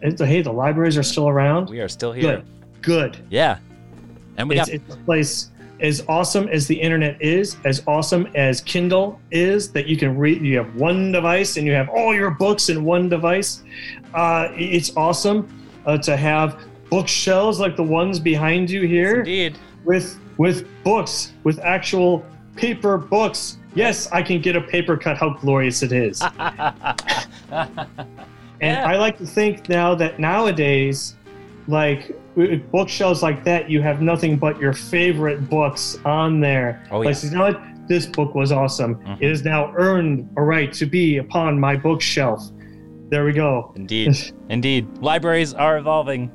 hey, 0.00 0.42
the 0.42 0.52
libraries 0.52 0.96
are 0.96 1.02
still 1.02 1.28
around. 1.28 1.70
We 1.70 1.80
are 1.80 1.88
still 1.88 2.12
here. 2.12 2.22
Good. 2.22 2.46
Good. 2.82 3.26
Yeah. 3.30 3.58
And 4.36 4.48
we 4.48 4.58
it's, 4.58 4.68
got 4.68 4.74
it's 4.74 4.94
a 4.94 4.98
place 4.98 5.50
as 5.82 6.04
awesome 6.08 6.48
as 6.48 6.66
the 6.66 6.74
internet 6.74 7.20
is, 7.20 7.56
as 7.64 7.82
awesome 7.86 8.26
as 8.34 8.60
Kindle 8.60 9.20
is, 9.30 9.70
that 9.72 9.86
you 9.86 9.96
can 9.96 10.16
read. 10.16 10.40
You 10.42 10.56
have 10.58 10.74
one 10.76 11.12
device 11.12 11.56
and 11.56 11.66
you 11.66 11.72
have 11.72 11.88
all 11.88 12.14
your 12.14 12.30
books 12.30 12.68
in 12.68 12.84
one 12.84 13.08
device. 13.08 13.62
Uh, 14.14 14.48
it's 14.52 14.96
awesome 14.96 15.48
uh, 15.84 15.98
to 15.98 16.16
have 16.16 16.60
bookshelves 16.88 17.58
like 17.58 17.76
the 17.76 17.82
ones 17.82 18.18
behind 18.20 18.70
you 18.70 18.86
here. 18.86 19.18
Indeed. 19.18 19.58
With 19.84 20.18
with 20.38 20.66
books, 20.82 21.32
with 21.44 21.58
actual 21.58 22.24
paper 22.56 22.96
books 22.96 23.58
yes, 23.74 24.10
I 24.12 24.22
can 24.22 24.40
get 24.40 24.56
a 24.56 24.60
paper 24.60 24.96
cut. 24.96 25.16
How 25.16 25.30
glorious 25.30 25.82
it 25.82 25.92
is. 25.92 26.22
and 26.40 26.96
yeah. 28.60 28.86
I 28.86 28.96
like 28.96 29.18
to 29.18 29.26
think 29.26 29.68
now 29.68 29.94
that 29.96 30.18
nowadays, 30.18 31.16
like 31.68 32.16
bookshelves 32.70 33.22
like 33.22 33.44
that, 33.44 33.70
you 33.70 33.80
have 33.82 34.00
nothing 34.02 34.36
but 34.36 34.58
your 34.60 34.72
favorite 34.72 35.48
books 35.48 35.98
on 36.04 36.40
there. 36.40 36.84
Oh, 36.90 37.02
yeah. 37.02 37.08
Like, 37.10 37.22
you 37.22 37.30
know 37.30 37.42
what? 37.42 37.60
This 37.88 38.06
book 38.06 38.34
was 38.34 38.52
awesome. 38.52 38.96
Mhm. 38.96 39.18
It 39.20 39.28
has 39.28 39.44
now 39.44 39.72
earned 39.76 40.28
a 40.36 40.42
right 40.42 40.72
to 40.74 40.86
be 40.86 41.18
upon 41.18 41.58
my 41.58 41.76
bookshelf. 41.76 42.42
There 43.10 43.24
we 43.24 43.32
go. 43.32 43.72
Indeed. 43.76 44.16
Indeed. 44.48 44.86
Libraries 44.98 45.52
are 45.52 45.76
evolving. 45.78 46.30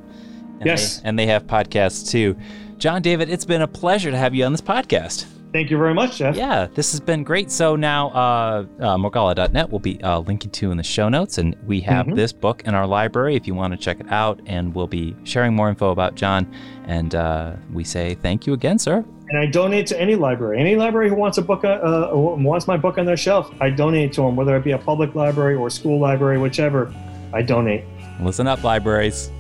And 0.59 0.65
Yes. 0.65 0.99
They, 0.99 1.09
and 1.09 1.17
they 1.19 1.25
have 1.27 1.47
podcasts 1.47 2.09
too. 2.09 2.35
Jon 2.77 3.01
David, 3.01 3.29
it's 3.29 3.45
been 3.45 3.61
a 3.61 3.67
pleasure 3.67 4.11
to 4.11 4.17
have 4.17 4.35
you 4.35 4.43
on 4.45 4.51
this 4.51 4.61
podcast. 4.61 5.25
Thank 5.57 5.71
you 5.71 5.77
very 5.79 5.95
much, 5.95 6.19
Jeff. 6.19 6.35
Yeah, 6.35 6.67
this 6.75 6.91
has 6.91 6.99
been 6.99 7.23
great. 7.23 7.49
So 7.49 7.75
now, 7.75 8.09
uh, 8.09 8.65
uh, 8.79 8.95
morgalla.net 8.95 9.71
will 9.71 9.79
be 9.79 9.99
uh, 10.03 10.19
linking 10.19 10.51
to 10.51 10.69
in 10.69 10.77
the 10.77 10.83
show 10.83 11.09
notes, 11.09 11.39
and 11.39 11.55
we 11.65 11.79
have 11.79 12.05
Mhm. 12.05 12.15
this 12.15 12.31
book 12.31 12.61
in 12.67 12.75
our 12.75 12.85
library 12.85 13.35
if 13.35 13.47
you 13.47 13.55
want 13.55 13.73
to 13.73 13.77
check 13.77 13.99
it 13.99 14.05
out. 14.11 14.39
And 14.45 14.75
we'll 14.75 14.85
be 14.85 15.15
sharing 15.23 15.55
more 15.55 15.67
info 15.67 15.89
about 15.89 16.13
Jon. 16.13 16.45
And 16.85 17.15
uh, 17.15 17.53
we 17.73 17.83
say 17.83 18.13
thank 18.13 18.45
you 18.45 18.53
again, 18.53 18.77
sir. 18.77 19.03
And 19.29 19.39
I 19.39 19.47
donate 19.47 19.87
to 19.87 19.99
any 19.99 20.13
library. 20.13 20.59
Any 20.59 20.75
library 20.75 21.09
who 21.09 21.15
wants 21.15 21.39
a 21.39 21.41
book, 21.41 21.63
uh, 21.63 21.69
uh, 21.69 22.11
wants 22.13 22.67
my 22.67 22.77
book 22.77 22.99
on 22.99 23.07
their 23.07 23.17
shelf, 23.17 23.51
I 23.59 23.71
donate 23.71 24.13
to 24.13 24.21
them, 24.21 24.35
whether 24.35 24.55
it 24.55 24.63
be 24.63 24.73
a 24.73 24.77
public 24.77 25.15
library 25.15 25.55
or 25.55 25.71
school 25.71 25.99
library, 25.99 26.37
whichever. 26.37 26.93
I 27.33 27.41
donate. 27.41 27.83
Listen 28.21 28.45
up, 28.45 28.63
libraries. 28.63 29.31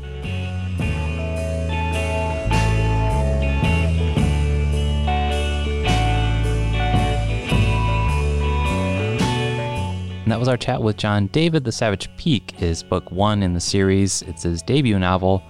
And 10.27 10.31
that 10.33 10.39
was 10.39 10.49
our 10.49 10.57
chat 10.57 10.83
with 10.83 10.97
Jon 10.97 11.27
David. 11.27 11.63
The 11.63 11.71
Savage 11.71 12.09
Peak 12.17 12.61
is 12.61 12.83
book 12.83 13.09
one 13.13 13.41
in 13.41 13.53
the 13.53 13.61
series. 13.61 14.23
It's 14.23 14.43
his 14.43 14.61
debut 14.61 14.99
novel. 14.99 15.41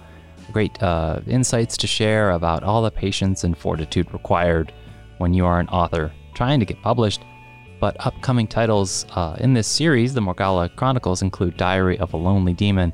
Great 0.52 0.80
uh, 0.80 1.18
insights 1.26 1.76
to 1.78 1.88
share 1.88 2.30
about 2.30 2.62
all 2.62 2.80
the 2.80 2.90
patience 2.92 3.42
and 3.42 3.58
fortitude 3.58 4.12
required 4.12 4.72
when 5.16 5.34
you 5.34 5.44
are 5.46 5.58
an 5.58 5.66
author 5.70 6.12
trying 6.32 6.60
to 6.60 6.64
get 6.64 6.80
published. 6.80 7.22
But 7.80 7.96
upcoming 8.06 8.46
titles 8.46 9.04
uh, 9.16 9.36
in 9.40 9.52
this 9.52 9.66
series, 9.66 10.14
the 10.14 10.20
Morgalla 10.20 10.68
Chronicles, 10.76 11.22
include 11.22 11.56
Diary 11.56 11.98
of 11.98 12.12
a 12.12 12.16
Lonely 12.16 12.54
Demon. 12.54 12.92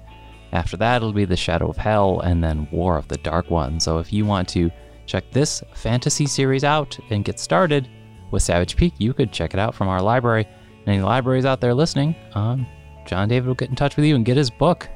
After 0.53 0.79
that, 0.79 0.97
it'll 0.97 1.13
be 1.13 1.27
The 1.27 1.37
Shadow 1.37 1.69
of 1.69 1.77
Hell 1.77 2.21
and 2.21 2.43
then 2.43 2.67
War 2.71 2.97
of 2.97 3.09
the 3.09 3.19
Dark 3.19 3.51
One. 3.51 3.79
So 3.79 3.99
if 3.99 4.11
you 4.11 4.25
want 4.25 4.49
to 4.49 4.71
check 5.05 5.31
this 5.33 5.63
fantasy 5.75 6.25
series 6.25 6.65
out 6.65 6.99
and 7.11 7.27
get 7.27 7.39
started 7.39 7.91
with 8.31 8.43
Savage 8.43 8.75
Peak, 8.75 8.95
you 8.97 9.13
could 9.13 9.33
check 9.33 9.53
it 9.53 9.61
out 9.61 9.75
from 9.75 9.89
our 9.89 10.01
library. 10.01 10.49
Any 10.87 11.01
libraries 11.01 11.45
out 11.47 11.61
there 11.61 11.75
listening, 11.75 12.15
um, 12.35 12.67
Jon 13.07 13.29
David 13.29 13.47
will 13.47 13.55
get 13.55 13.71
in 13.71 13.77
touch 13.77 13.97
with 13.97 14.05
you 14.05 14.17
and 14.17 14.25
get 14.25 14.37
his 14.37 14.51
book. 14.51 14.89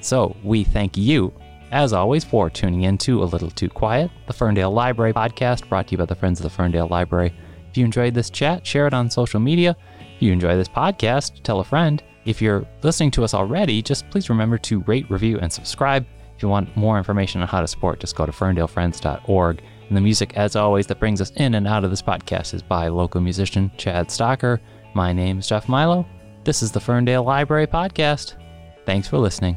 So 0.00 0.36
we 0.42 0.64
thank 0.64 0.96
you, 0.96 1.32
as 1.70 1.92
always, 1.92 2.24
for 2.24 2.50
tuning 2.50 2.82
in 2.82 2.98
to 2.98 3.22
A 3.22 3.24
Little 3.24 3.50
Too 3.50 3.68
Quiet, 3.68 4.10
the 4.26 4.32
Ferndale 4.32 4.72
Library 4.72 5.12
podcast 5.12 5.68
brought 5.68 5.88
to 5.88 5.92
you 5.92 5.98
by 5.98 6.06
the 6.06 6.14
Friends 6.14 6.38
of 6.40 6.44
the 6.44 6.50
Ferndale 6.50 6.88
Library. 6.88 7.32
If 7.70 7.76
you 7.76 7.84
enjoyed 7.84 8.14
this 8.14 8.30
chat, 8.30 8.66
share 8.66 8.86
it 8.86 8.94
on 8.94 9.10
social 9.10 9.40
media. 9.40 9.76
If 10.16 10.22
you 10.22 10.32
enjoy 10.32 10.56
this 10.56 10.68
podcast, 10.68 11.42
tell 11.42 11.60
a 11.60 11.64
friend. 11.64 12.02
If 12.24 12.40
you're 12.40 12.66
listening 12.82 13.10
to 13.12 13.24
us 13.24 13.34
already, 13.34 13.82
just 13.82 14.08
please 14.10 14.28
remember 14.28 14.58
to 14.58 14.80
rate, 14.80 15.10
review, 15.10 15.38
and 15.40 15.52
subscribe. 15.52 16.06
If 16.36 16.42
you 16.42 16.48
want 16.48 16.76
more 16.76 16.98
information 16.98 17.40
on 17.40 17.48
how 17.48 17.60
to 17.60 17.66
support, 17.66 18.00
just 18.00 18.14
go 18.16 18.26
to 18.26 18.32
ferndalefriends.org. 18.32 19.62
And 19.88 19.96
the 19.96 20.00
music, 20.00 20.36
as 20.36 20.56
always, 20.56 20.86
that 20.86 21.00
brings 21.00 21.20
us 21.20 21.30
in 21.32 21.54
and 21.54 21.66
out 21.66 21.84
of 21.84 21.90
this 21.90 22.02
podcast 22.02 22.54
is 22.54 22.62
by 22.62 22.88
local 22.88 23.20
musician 23.20 23.70
Chad 23.76 24.08
Stocker. 24.08 24.58
My 24.94 25.12
name 25.12 25.38
is 25.38 25.48
Jeff 25.48 25.68
Milo. 25.68 26.06
This 26.44 26.62
is 26.62 26.72
the 26.72 26.80
Ferndale 26.80 27.22
Library 27.24 27.66
Podcast. 27.66 28.34
Thanks 28.84 29.08
for 29.08 29.18
listening. 29.18 29.56